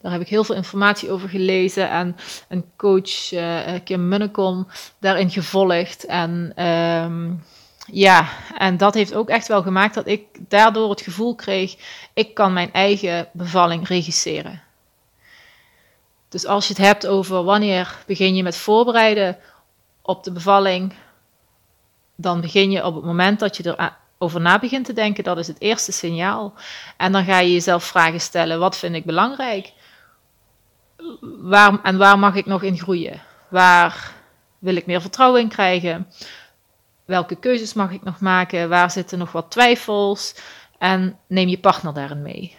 daar 0.00 0.12
heb 0.12 0.20
ik 0.20 0.28
heel 0.28 0.44
veel 0.44 0.54
informatie 0.54 1.10
over 1.10 1.28
gelezen 1.28 1.90
en 1.90 2.16
een 2.48 2.64
coach, 2.76 3.32
uh, 3.32 3.60
Kim 3.84 4.08
Munnekom, 4.08 4.66
daarin 4.98 5.30
gevolgd. 5.30 6.04
En 6.04 6.64
um, 6.66 7.42
ja, 7.92 8.28
en 8.58 8.76
dat 8.76 8.94
heeft 8.94 9.14
ook 9.14 9.28
echt 9.28 9.48
wel 9.48 9.62
gemaakt 9.62 9.94
dat 9.94 10.06
ik 10.06 10.26
daardoor 10.48 10.90
het 10.90 11.00
gevoel 11.00 11.34
kreeg, 11.34 11.76
ik 12.14 12.34
kan 12.34 12.52
mijn 12.52 12.72
eigen 12.72 13.28
bevalling 13.32 13.88
regisseren. 13.88 14.62
Dus 16.28 16.46
als 16.46 16.66
je 16.66 16.72
het 16.72 16.82
hebt 16.82 17.06
over 17.06 17.44
wanneer 17.44 17.96
begin 18.06 18.34
je 18.34 18.42
met 18.42 18.56
voorbereiden 18.56 19.38
op 20.02 20.24
de 20.24 20.32
bevalling, 20.32 20.94
dan 22.16 22.40
begin 22.40 22.70
je 22.70 22.84
op 22.84 22.94
het 22.94 23.04
moment 23.04 23.40
dat 23.40 23.56
je 23.56 23.76
erover 24.18 24.40
na 24.40 24.58
begint 24.58 24.84
te 24.84 24.92
denken. 24.92 25.24
Dat 25.24 25.38
is 25.38 25.46
het 25.46 25.60
eerste 25.60 25.92
signaal. 25.92 26.54
En 26.96 27.12
dan 27.12 27.24
ga 27.24 27.38
je 27.38 27.52
jezelf 27.52 27.84
vragen 27.84 28.20
stellen: 28.20 28.58
wat 28.58 28.76
vind 28.76 28.94
ik 28.94 29.04
belangrijk? 29.04 29.72
Waar, 31.20 31.82
en 31.82 31.98
waar 31.98 32.18
mag 32.18 32.34
ik 32.34 32.46
nog 32.46 32.62
in 32.62 32.78
groeien? 32.78 33.22
Waar 33.48 34.12
wil 34.58 34.76
ik 34.76 34.86
meer 34.86 35.00
vertrouwen 35.00 35.40
in 35.40 35.48
krijgen? 35.48 36.06
Welke 37.10 37.36
keuzes 37.36 37.72
mag 37.72 37.92
ik 37.92 38.02
nog 38.02 38.20
maken? 38.20 38.68
Waar 38.68 38.90
zitten 38.90 39.18
nog 39.18 39.32
wat 39.32 39.50
twijfels? 39.50 40.34
En 40.78 41.18
neem 41.26 41.48
je 41.48 41.58
partner 41.58 41.94
daarin 41.94 42.22
mee. 42.22 42.56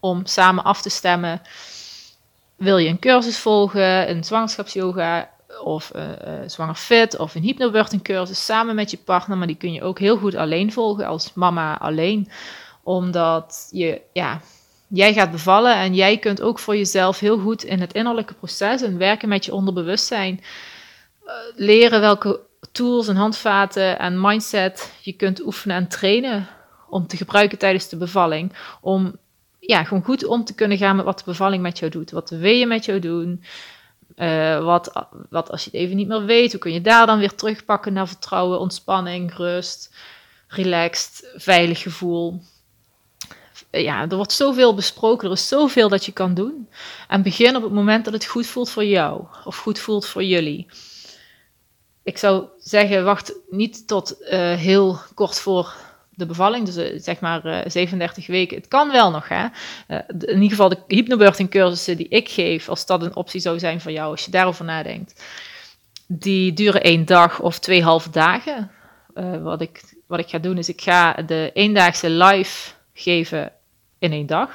Om 0.00 0.26
samen 0.26 0.64
af 0.64 0.82
te 0.82 0.90
stemmen 0.90 1.40
wil 2.56 2.78
je 2.78 2.88
een 2.88 2.98
cursus 2.98 3.38
volgen, 3.38 4.10
een 4.10 4.24
zwangerschapsyoga 4.24 5.30
of 5.62 5.92
uh, 5.96 6.02
zwanger 6.46 6.74
fit 6.74 7.18
of 7.18 7.34
een 7.34 7.42
hypnobirthing 7.42 8.02
cursus 8.02 8.44
samen 8.44 8.74
met 8.74 8.90
je 8.90 8.96
partner, 8.96 9.38
maar 9.38 9.46
die 9.46 9.56
kun 9.56 9.72
je 9.72 9.82
ook 9.82 9.98
heel 9.98 10.16
goed 10.16 10.34
alleen 10.34 10.72
volgen 10.72 11.06
als 11.06 11.34
mama 11.34 11.78
alleen, 11.78 12.30
omdat 12.82 13.68
je 13.70 14.00
ja, 14.12 14.40
jij 14.86 15.12
gaat 15.12 15.30
bevallen 15.30 15.74
en 15.74 15.94
jij 15.94 16.18
kunt 16.18 16.40
ook 16.40 16.58
voor 16.58 16.76
jezelf 16.76 17.18
heel 17.18 17.38
goed 17.38 17.64
in 17.64 17.80
het 17.80 17.92
innerlijke 17.92 18.34
proces 18.34 18.82
en 18.82 18.98
werken 18.98 19.28
met 19.28 19.44
je 19.44 19.54
onderbewustzijn 19.54 20.40
uh, 21.24 21.32
leren 21.54 22.00
welke 22.00 22.40
tools 22.72 23.08
en 23.08 23.16
handvaten 23.16 23.98
en 23.98 24.20
mindset 24.20 24.92
je 25.00 25.12
kunt 25.12 25.44
oefenen 25.44 25.76
en 25.76 25.88
trainen 25.88 26.48
om 26.88 27.06
te 27.06 27.16
gebruiken 27.16 27.58
tijdens 27.58 27.88
de 27.88 27.96
bevalling. 27.96 28.52
Om 28.80 29.16
ja, 29.58 29.84
gewoon 29.84 30.02
goed 30.02 30.24
om 30.24 30.44
te 30.44 30.54
kunnen 30.54 30.78
gaan 30.78 30.96
met 30.96 31.04
wat 31.04 31.18
de 31.18 31.24
bevalling 31.24 31.62
met 31.62 31.78
jou 31.78 31.90
doet. 31.90 32.10
Wat 32.10 32.28
de 32.28 32.38
weeën 32.38 32.68
met 32.68 32.84
jou 32.84 32.98
doen. 32.98 33.44
Uh, 34.16 34.64
wat, 34.64 35.06
wat 35.30 35.50
als 35.50 35.64
je 35.64 35.70
het 35.70 35.80
even 35.80 35.96
niet 35.96 36.08
meer 36.08 36.24
weet, 36.24 36.50
hoe 36.50 36.60
kun 36.60 36.72
je 36.72 36.80
daar 36.80 37.06
dan 37.06 37.18
weer 37.18 37.34
terugpakken 37.34 37.92
naar 37.92 38.08
vertrouwen, 38.08 38.58
ontspanning, 38.60 39.34
rust, 39.34 39.94
relaxed, 40.48 41.32
veilig 41.34 41.82
gevoel. 41.82 42.40
Ja, 43.70 44.08
er 44.08 44.16
wordt 44.16 44.32
zoveel 44.32 44.74
besproken, 44.74 45.26
er 45.26 45.34
is 45.34 45.48
zoveel 45.48 45.88
dat 45.88 46.04
je 46.04 46.12
kan 46.12 46.34
doen. 46.34 46.68
En 47.08 47.22
begin 47.22 47.56
op 47.56 47.62
het 47.62 47.72
moment 47.72 48.04
dat 48.04 48.14
het 48.14 48.24
goed 48.24 48.46
voelt 48.46 48.70
voor 48.70 48.84
jou 48.84 49.24
of 49.44 49.56
goed 49.56 49.78
voelt 49.78 50.06
voor 50.06 50.24
jullie 50.24 50.66
ik 52.06 52.18
zou 52.18 52.44
zeggen, 52.58 53.04
wacht 53.04 53.34
niet 53.50 53.86
tot 53.86 54.16
uh, 54.20 54.54
heel 54.54 54.98
kort 55.14 55.40
voor 55.40 55.74
de 56.10 56.26
bevalling, 56.26 56.66
dus 56.66 56.76
uh, 56.76 57.00
zeg 57.00 57.20
maar 57.20 57.46
uh, 57.46 57.60
37 57.66 58.26
weken. 58.26 58.56
Het 58.56 58.68
kan 58.68 58.90
wel 58.90 59.10
nog, 59.10 59.28
hè. 59.28 59.46
in 60.08 60.34
ieder 60.34 60.48
geval 60.48 60.68
de 60.68 60.78
hypnobirthing 60.86 61.50
cursussen 61.50 61.96
die 61.96 62.08
ik 62.08 62.28
geef, 62.28 62.68
als 62.68 62.86
dat 62.86 63.02
een 63.02 63.16
optie 63.16 63.40
zou 63.40 63.58
zijn 63.58 63.80
voor 63.80 63.92
jou, 63.92 64.10
als 64.10 64.24
je 64.24 64.30
daarover 64.30 64.64
nadenkt, 64.64 65.22
die 66.06 66.52
duren 66.52 66.82
één 66.82 67.04
dag 67.04 67.40
of 67.40 67.58
twee 67.58 67.82
halve 67.82 68.10
dagen. 68.10 68.70
wat, 69.42 69.60
ik, 69.60 69.82
wat 70.06 70.18
ik 70.18 70.28
ga 70.28 70.38
doen 70.38 70.58
is, 70.58 70.68
ik 70.68 70.80
ga 70.80 71.12
de 71.12 71.50
eendaagse 71.54 72.10
live 72.10 72.70
geven 72.92 73.52
in 73.98 74.12
één 74.12 74.26
dag. 74.26 74.50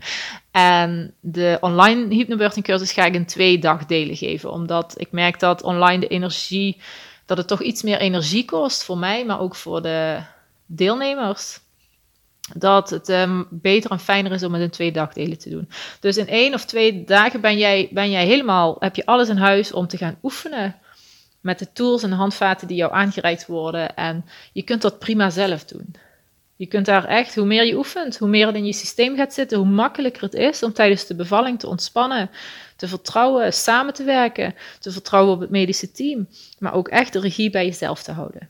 en 0.56 1.14
de 1.20 1.58
online 1.60 2.14
hypnobirthing 2.14 2.64
cursus 2.64 2.92
ga 2.92 3.04
ik 3.04 3.14
in 3.14 3.26
twee 3.26 3.58
dagdelen 3.58 4.16
geven. 4.16 4.52
Omdat 4.52 4.94
ik 4.96 5.12
merk 5.12 5.40
dat 5.40 5.62
online 5.62 6.00
de 6.00 6.06
energie, 6.06 6.80
dat 7.26 7.36
het 7.36 7.48
toch 7.48 7.62
iets 7.62 7.82
meer 7.82 7.98
energie 7.98 8.44
kost 8.44 8.84
voor 8.84 8.98
mij, 8.98 9.24
maar 9.24 9.40
ook 9.40 9.54
voor 9.54 9.82
de 9.82 10.20
deelnemers. 10.66 11.60
Dat 12.54 12.90
het 12.90 13.08
um, 13.08 13.46
beter 13.50 13.90
en 13.90 13.98
fijner 14.00 14.32
is 14.32 14.42
om 14.42 14.52
het 14.52 14.62
in 14.62 14.70
twee 14.70 14.92
dagdelen 14.92 15.38
te 15.38 15.50
doen. 15.50 15.68
Dus 16.00 16.16
in 16.16 16.28
één 16.28 16.54
of 16.54 16.64
twee 16.64 17.04
dagen 17.04 17.40
ben 17.40 17.58
jij, 17.58 17.88
ben 17.92 18.10
jij 18.10 18.26
helemaal, 18.26 18.76
heb 18.78 18.96
je 18.96 19.06
alles 19.06 19.28
in 19.28 19.36
huis 19.36 19.72
om 19.72 19.86
te 19.86 19.96
gaan 19.96 20.18
oefenen 20.22 20.76
met 21.40 21.58
de 21.58 21.72
tools 21.72 22.02
en 22.02 22.12
handvaten 22.12 22.68
die 22.68 22.76
jou 22.76 22.92
aangereikt 22.92 23.46
worden. 23.46 23.96
En 23.96 24.24
je 24.52 24.62
kunt 24.62 24.82
dat 24.82 24.98
prima 24.98 25.30
zelf 25.30 25.64
doen. 25.64 25.94
Je 26.56 26.66
kunt 26.66 26.86
daar 26.86 27.04
echt, 27.04 27.34
hoe 27.34 27.44
meer 27.44 27.64
je 27.64 27.76
oefent, 27.76 28.18
hoe 28.18 28.28
meer 28.28 28.46
het 28.46 28.56
in 28.56 28.66
je 28.66 28.72
systeem 28.72 29.16
gaat 29.16 29.34
zitten, 29.34 29.58
hoe 29.58 29.66
makkelijker 29.66 30.22
het 30.22 30.34
is 30.34 30.62
om 30.62 30.72
tijdens 30.72 31.06
de 31.06 31.14
bevalling 31.14 31.58
te 31.58 31.68
ontspannen, 31.68 32.30
te 32.76 32.88
vertrouwen, 32.88 33.52
samen 33.52 33.94
te 33.94 34.04
werken, 34.04 34.54
te 34.80 34.92
vertrouwen 34.92 35.34
op 35.34 35.40
het 35.40 35.50
medische 35.50 35.92
team, 35.92 36.28
maar 36.58 36.74
ook 36.74 36.88
echt 36.88 37.12
de 37.12 37.20
regie 37.20 37.50
bij 37.50 37.64
jezelf 37.64 38.02
te 38.02 38.12
houden. 38.12 38.48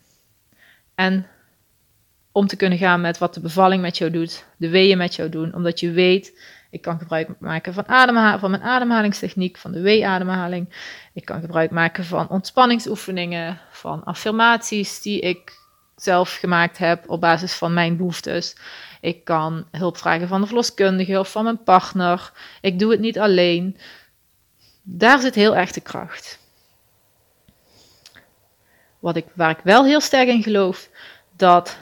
En 0.95 1.27
om 2.33 2.47
te 2.47 2.57
kunnen 2.57 2.79
gaan 2.79 3.01
met 3.01 3.19
wat 3.19 3.35
de 3.35 3.41
bevalling 3.41 3.83
met 3.83 3.99
jou 3.99 4.11
doet, 4.11 4.45
de 4.57 4.69
weeën 4.69 4.99
met 4.99 5.15
jou 5.15 5.29
doen, 5.29 5.55
omdat 5.55 5.81
je 5.81 5.91
weet, 5.91 6.41
ik 6.71 6.83
kan 6.83 6.99
gebruik 6.99 7.29
maken 7.39 7.75
van, 7.75 7.85
van 8.39 8.51
mijn 8.51 8.63
ademhalingstechniek, 8.63 9.57
van 9.57 9.73
de 9.73 9.81
wee-ademhaling. 9.81 10.69
Ik 11.13 11.25
kan 11.25 11.41
gebruik 11.41 11.71
maken 11.71 12.05
van 12.05 12.29
ontspanningsoefeningen, 12.29 13.61
van 13.71 14.05
affirmaties 14.05 15.03
die 15.03 15.21
ik 15.21 15.66
zelf 15.97 16.35
gemaakt 16.35 16.79
heb 16.79 17.11
op 17.11 17.21
basis 17.21 17.53
van 17.53 17.75
mijn 17.75 17.97
behoeftes. 17.97 18.57
Ik 19.01 19.25
kan 19.25 19.67
hulp 19.71 19.97
vragen 19.97 20.29
van 20.29 20.41
de 20.41 20.47
verloskundige 20.47 21.19
of 21.19 21.31
van 21.31 21.45
mijn 21.45 21.63
partner. 21.63 22.33
Ik 22.61 22.79
doe 22.79 22.91
het 22.91 23.01
niet 23.01 23.19
alleen. 23.19 23.77
Daar 24.83 25.21
zit 25.21 25.35
heel 25.35 25.57
erg 25.57 25.73
de 25.73 25.81
kracht. 25.81 26.39
Wat 28.99 29.17
ik, 29.17 29.27
waar 29.35 29.51
ik 29.51 29.61
wel 29.65 29.85
heel 29.85 30.01
sterk 30.01 30.29
in 30.29 30.43
geloof, 30.43 30.89
dat, 31.37 31.77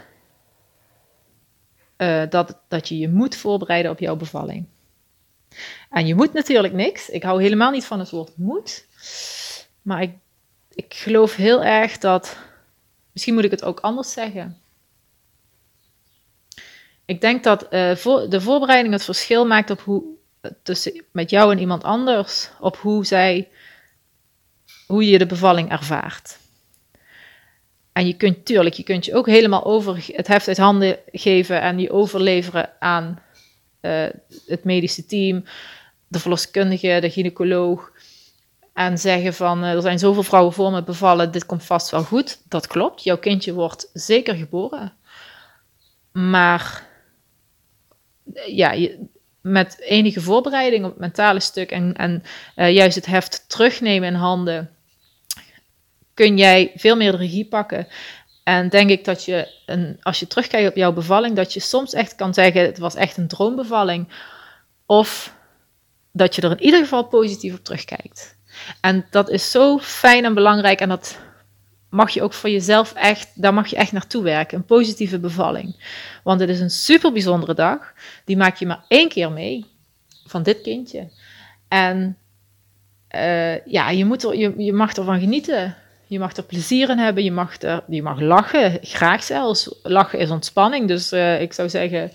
uh, 1.98 2.22
dat, 2.29 2.59
dat 2.68 2.88
je 2.88 2.98
je 2.98 3.09
moet 3.09 3.37
voorbereiden 3.37 3.90
op 3.90 3.98
jouw 3.98 4.16
bevalling. 4.16 4.66
En 5.90 6.07
je 6.07 6.14
moet 6.14 6.33
natuurlijk 6.33 6.74
niks. 6.74 7.09
Ik 7.09 7.22
hou 7.22 7.42
helemaal 7.42 7.70
niet 7.70 7.85
van 7.85 7.98
het 7.98 8.11
woord 8.11 8.37
moet. 8.37 8.87
Maar 9.83 10.03
ik, 10.03 10.14
ik 10.74 10.94
geloof 10.94 11.37
heel 11.37 11.64
erg 11.64 11.98
dat 11.98 12.37
Misschien 13.14 13.35
moet 13.35 13.44
ik 13.44 13.50
het 13.50 13.64
ook 13.64 13.81
anders 13.81 14.12
zeggen. 14.12 14.59
Ik 17.05 17.20
denk 17.20 17.44
dat 17.44 17.66
voor, 17.94 18.29
de 18.29 18.40
voorbereiding 18.40 18.94
het 18.94 19.05
verschil 19.05 19.46
maakt 19.46 19.70
op 19.70 19.81
hoe, 19.81 20.05
tussen 20.62 21.05
met 21.11 21.31
jou 21.31 21.53
en 21.53 21.59
iemand 21.59 21.85
anders, 21.85 22.50
op 22.61 22.77
hoe 22.77 23.05
zij, 23.05 23.48
hoe 24.87 25.09
je 25.09 25.18
de 25.18 25.27
bevalling 25.27 25.70
ervaart. 25.70 26.38
En 27.92 28.07
je 28.07 28.16
kunt, 28.16 28.44
tuurlijk, 28.44 28.74
je 28.74 28.83
kunt 28.83 29.05
je 29.05 29.14
ook 29.14 29.27
helemaal 29.27 29.64
over 29.64 30.05
het 30.07 30.27
heft 30.27 30.48
uit 30.48 30.59
handen 30.59 30.98
geven 31.12 31.61
en 31.61 31.79
je 31.79 31.90
overleveren 31.90 32.70
aan 32.79 33.22
uh, 33.81 34.07
het 34.46 34.64
medische 34.64 35.07
team, 35.07 35.44
de 36.09 36.18
verloskundige, 36.18 36.98
de 37.00 37.11
gynaecoloog 37.11 37.92
en 38.74 38.98
zeggen 38.98 39.34
van 39.34 39.64
uh, 39.64 39.72
er 39.72 39.82
zijn 39.82 39.98
zoveel 39.98 40.22
vrouwen 40.22 40.52
voor 40.52 40.70
me 40.70 40.82
bevallen, 40.82 41.32
dit 41.32 41.46
komt 41.46 41.64
vast 41.64 41.90
wel 41.90 42.02
goed. 42.02 42.40
Dat 42.48 42.66
klopt, 42.66 43.04
jouw 43.04 43.18
kindje 43.18 43.52
wordt 43.52 43.90
zeker 43.92 44.34
geboren. 44.34 44.92
Maar 46.12 46.87
ja, 48.46 48.72
je, 48.72 49.06
met 49.40 49.80
enige 49.80 50.20
voorbereiding 50.20 50.84
op 50.84 50.90
het 50.90 51.00
mentale 51.00 51.40
stuk 51.40 51.70
en, 51.70 51.94
en 51.94 52.22
uh, 52.56 52.70
juist 52.70 52.94
het 52.94 53.06
heft 53.06 53.44
terugnemen 53.48 54.08
in 54.08 54.14
handen, 54.14 54.70
kun 56.14 56.37
jij 56.37 56.72
veel 56.74 56.96
meer 56.96 57.16
regie 57.16 57.48
pakken. 57.48 57.88
En 58.42 58.68
denk 58.68 58.90
ik 58.90 59.04
dat 59.04 59.24
je, 59.24 59.48
een, 59.66 59.98
als 60.02 60.20
je 60.20 60.26
terugkijkt 60.26 60.68
op 60.68 60.76
jouw 60.76 60.92
bevalling, 60.92 61.37
dat 61.37 61.52
je 61.52 61.60
soms 61.60 61.92
echt 61.92 62.14
kan 62.14 62.34
zeggen: 62.34 62.62
het 62.62 62.78
was 62.78 62.94
echt 62.94 63.16
een 63.16 63.28
droombevalling. 63.28 64.08
Of 64.87 65.34
dat 66.12 66.34
je 66.34 66.42
er 66.42 66.50
in 66.50 66.62
ieder 66.62 66.80
geval 66.80 67.04
positief 67.04 67.54
op 67.54 67.64
terugkijkt. 67.64 68.37
En 68.80 69.06
dat 69.10 69.30
is 69.30 69.50
zo 69.50 69.78
fijn 69.78 70.24
en 70.24 70.34
belangrijk 70.34 70.80
en 70.80 70.88
dat 70.88 71.18
mag 71.94 72.10
je 72.10 72.22
ook 72.22 72.32
voor 72.32 72.50
jezelf 72.50 72.92
echt, 72.92 73.30
daar 73.34 73.54
mag 73.54 73.66
je 73.66 73.76
echt 73.76 73.92
naartoe 73.92 74.22
werken. 74.22 74.58
Een 74.58 74.64
positieve 74.64 75.18
bevalling. 75.18 75.76
Want 76.22 76.40
het 76.40 76.48
is 76.48 76.60
een 76.60 76.70
super 76.70 77.12
bijzondere 77.12 77.54
dag. 77.54 77.92
Die 78.24 78.36
maak 78.36 78.56
je 78.56 78.66
maar 78.66 78.84
één 78.88 79.08
keer 79.08 79.32
mee 79.32 79.64
van 80.26 80.42
dit 80.42 80.60
kindje. 80.60 81.08
En 81.68 82.16
uh, 83.14 83.66
ja, 83.66 83.90
je, 83.90 84.04
moet 84.04 84.24
er, 84.24 84.36
je, 84.60 84.72
mag 84.72 84.92
ervan 84.92 85.20
genieten. 85.20 85.76
Je 86.06 86.18
mag 86.18 86.36
er 86.36 86.44
plezier 86.44 86.90
in 86.90 86.98
hebben. 86.98 87.24
Je 87.24 87.32
mag, 87.32 87.62
er, 87.62 87.84
je 87.88 88.02
mag 88.02 88.20
lachen, 88.20 88.78
graag 88.82 89.22
zelfs. 89.22 89.74
Lachen 89.82 90.18
is 90.18 90.30
ontspanning. 90.30 90.88
Dus 90.88 91.12
uh, 91.12 91.40
ik 91.40 91.52
zou 91.52 91.68
zeggen, 91.68 92.10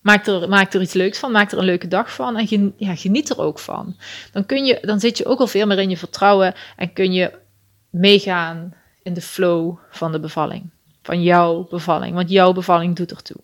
Maak 0.00 0.26
er, 0.26 0.48
maak 0.48 0.72
er 0.72 0.80
iets 0.80 0.92
leuks 0.92 1.18
van, 1.18 1.32
maak 1.32 1.52
er 1.52 1.58
een 1.58 1.64
leuke 1.64 1.88
dag 1.88 2.14
van 2.14 2.36
en 2.36 2.74
ja, 2.76 2.94
geniet 2.94 3.30
er 3.30 3.38
ook 3.38 3.58
van. 3.58 3.96
Dan, 4.32 4.46
kun 4.46 4.64
je, 4.64 4.78
dan 4.82 5.00
zit 5.00 5.18
je 5.18 5.26
ook 5.26 5.40
al 5.40 5.46
veel 5.46 5.66
meer 5.66 5.78
in 5.78 5.90
je 5.90 5.96
vertrouwen 5.96 6.54
en 6.76 6.92
kun 6.92 7.12
je 7.12 7.32
meegaan 7.90 8.74
in 9.02 9.14
de 9.14 9.20
flow 9.20 9.76
van 9.90 10.12
de 10.12 10.20
bevalling. 10.20 10.70
Van 11.02 11.22
jouw 11.22 11.66
bevalling, 11.70 12.14
want 12.14 12.30
jouw 12.30 12.52
bevalling 12.52 12.96
doet 12.96 13.10
ertoe. 13.10 13.36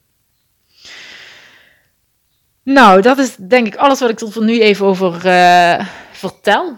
Nou, 2.62 3.03
dat 3.03 3.19
is 3.19 3.37
denk 3.37 3.66
ik 3.66 3.77
alles 3.77 4.01
wat 4.01 4.11
ik 4.11 4.16
tot 4.16 4.33
voor 4.33 4.45
nu 4.45 4.61
even 4.61 4.87
over 4.87 5.27
uh, 5.27 5.87
vertel. 6.12 6.77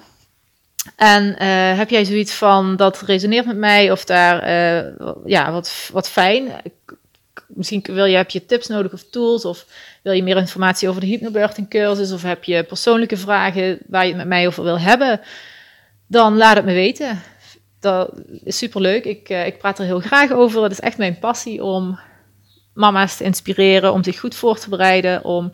En 0.96 1.24
uh, 1.24 1.78
heb 1.78 1.90
jij 1.90 2.04
zoiets 2.04 2.32
van 2.32 2.76
dat 2.76 3.00
resoneert 3.00 3.46
met 3.46 3.56
mij 3.56 3.90
of 3.90 4.04
daar, 4.04 4.48
uh, 4.48 5.12
ja, 5.24 5.52
wat, 5.52 5.90
wat 5.92 6.08
fijn 6.08 6.52
misschien 7.46 7.84
wil 7.86 8.04
je, 8.04 8.16
heb 8.16 8.30
je 8.30 8.46
tips 8.46 8.66
nodig 8.66 8.92
of 8.92 9.04
tools, 9.10 9.44
of 9.44 9.66
wil 10.02 10.12
je 10.12 10.22
meer 10.22 10.36
informatie 10.36 10.88
over 10.88 11.00
de 11.00 11.06
hypnobirthing 11.06 11.68
cursus, 11.68 12.12
of 12.12 12.22
heb 12.22 12.44
je 12.44 12.64
persoonlijke 12.64 13.16
vragen 13.16 13.78
waar 13.86 14.02
je 14.02 14.08
het 14.08 14.16
met 14.16 14.26
mij 14.26 14.46
over 14.46 14.64
wil 14.64 14.78
hebben, 14.78 15.20
dan 16.06 16.36
laat 16.36 16.56
het 16.56 16.64
me 16.64 16.72
weten. 16.72 17.22
Dat 17.80 18.20
is 18.44 18.58
superleuk. 18.58 19.04
Ik, 19.04 19.28
uh, 19.28 19.46
ik 19.46 19.58
praat 19.58 19.78
er 19.78 19.84
heel 19.84 20.00
graag 20.00 20.32
over. 20.32 20.62
Het 20.62 20.72
is 20.72 20.80
echt 20.80 20.98
mijn 20.98 21.18
passie 21.18 21.64
om 21.64 21.98
mama's 22.74 23.16
te 23.16 23.24
inspireren, 23.24 23.92
om 23.92 24.04
zich 24.04 24.20
goed 24.20 24.34
voor 24.34 24.58
te 24.58 24.68
bereiden, 24.68 25.24
om 25.24 25.52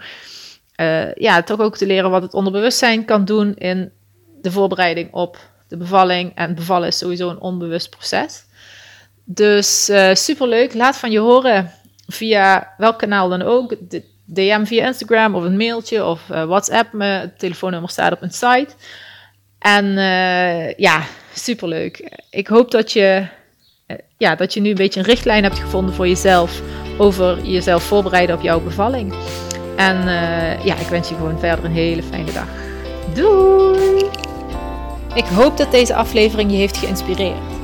uh, 0.81 1.15
ja, 1.15 1.43
toch 1.43 1.61
ook 1.61 1.77
te 1.77 1.87
leren 1.87 2.11
wat 2.11 2.23
het 2.23 2.35
onderbewustzijn 2.35 3.05
kan 3.05 3.25
doen 3.25 3.55
in 3.55 3.93
de 4.41 4.51
voorbereiding 4.51 5.13
op 5.13 5.39
de 5.69 5.77
bevalling. 5.77 6.33
En 6.35 6.55
bevallen 6.55 6.89
is 6.89 6.99
sowieso 6.99 7.29
een 7.29 7.41
onbewust 7.41 7.91
proces. 7.91 8.45
Dus 9.25 9.89
uh, 9.91 10.15
superleuk. 10.15 10.75
Laat 10.75 10.97
van 10.97 11.11
je 11.11 11.19
horen 11.19 11.73
via 12.07 12.75
welk 12.77 12.99
kanaal 12.99 13.29
dan 13.29 13.43
ook. 13.43 13.75
DM 14.25 14.65
via 14.65 14.87
Instagram 14.87 15.35
of 15.35 15.45
een 15.45 15.57
mailtje 15.57 16.05
of 16.05 16.21
uh, 16.31 16.45
WhatsApp. 16.45 16.93
Het 16.99 17.39
telefoonnummer 17.39 17.91
staat 17.91 18.13
op 18.13 18.21
mijn 18.21 18.33
site. 18.33 18.69
En 19.59 19.85
uh, 19.85 20.75
ja, 20.75 21.03
superleuk. 21.35 22.11
Ik 22.31 22.47
hoop 22.47 22.71
dat 22.71 22.93
je, 22.93 23.27
ja, 24.19 24.35
dat 24.35 24.55
je 24.55 24.61
nu 24.61 24.69
een 24.69 24.75
beetje 24.75 25.01
een 25.01 25.07
richtlijn 25.07 25.43
hebt 25.43 25.59
gevonden 25.59 25.95
voor 25.95 26.09
jezelf 26.09 26.61
over 26.99 27.45
jezelf 27.45 27.83
voorbereiden 27.83 28.37
op 28.37 28.43
jouw 28.43 28.61
bevalling. 28.61 29.15
En 29.77 30.09
ja, 30.65 30.77
ik 30.77 30.87
wens 30.87 31.09
je 31.09 31.15
gewoon 31.15 31.39
verder 31.39 31.65
een 31.65 31.71
hele 31.71 32.03
fijne 32.03 32.33
dag. 32.33 32.49
Doei! 33.15 34.05
Ik 35.15 35.25
hoop 35.25 35.57
dat 35.57 35.71
deze 35.71 35.95
aflevering 35.95 36.51
je 36.51 36.57
heeft 36.57 36.77
geïnspireerd. 36.77 37.64